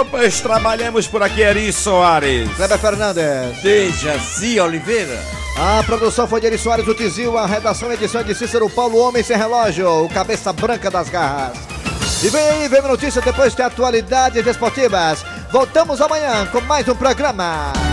Opa, 0.00 0.18
trabalhamos 0.40 1.08
por 1.08 1.20
aqui, 1.20 1.40
Eri 1.42 1.72
Soares. 1.72 2.48
Kleber 2.54 2.78
Fernandes. 2.78 3.60
Dejaci 3.60 4.60
Oliveira. 4.60 5.20
A 5.56 5.82
produção 5.82 6.28
foi 6.28 6.40
de 6.40 6.46
Eri 6.46 6.58
Soares, 6.58 6.86
o 6.86 6.94
Tizil, 6.94 7.36
a 7.36 7.44
redação 7.44 7.90
e 7.90 7.94
edição 7.94 8.20
é 8.20 8.24
de 8.24 8.36
Cícero 8.36 8.70
Paulo, 8.70 8.98
Homem 8.98 9.24
Sem 9.24 9.36
Relógio, 9.36 10.04
o 10.04 10.08
cabeça 10.08 10.52
branca 10.52 10.88
das 10.88 11.08
garras. 11.08 11.69
E 12.22 12.28
vem 12.28 12.42
aí, 12.42 12.68
vem 12.68 12.82
notícia 12.82 13.22
depois 13.22 13.54
de 13.54 13.62
atualidades 13.62 14.46
esportivas. 14.46 15.24
Voltamos 15.50 16.02
amanhã 16.02 16.46
com 16.52 16.60
mais 16.60 16.86
um 16.86 16.94
programa. 16.94 17.89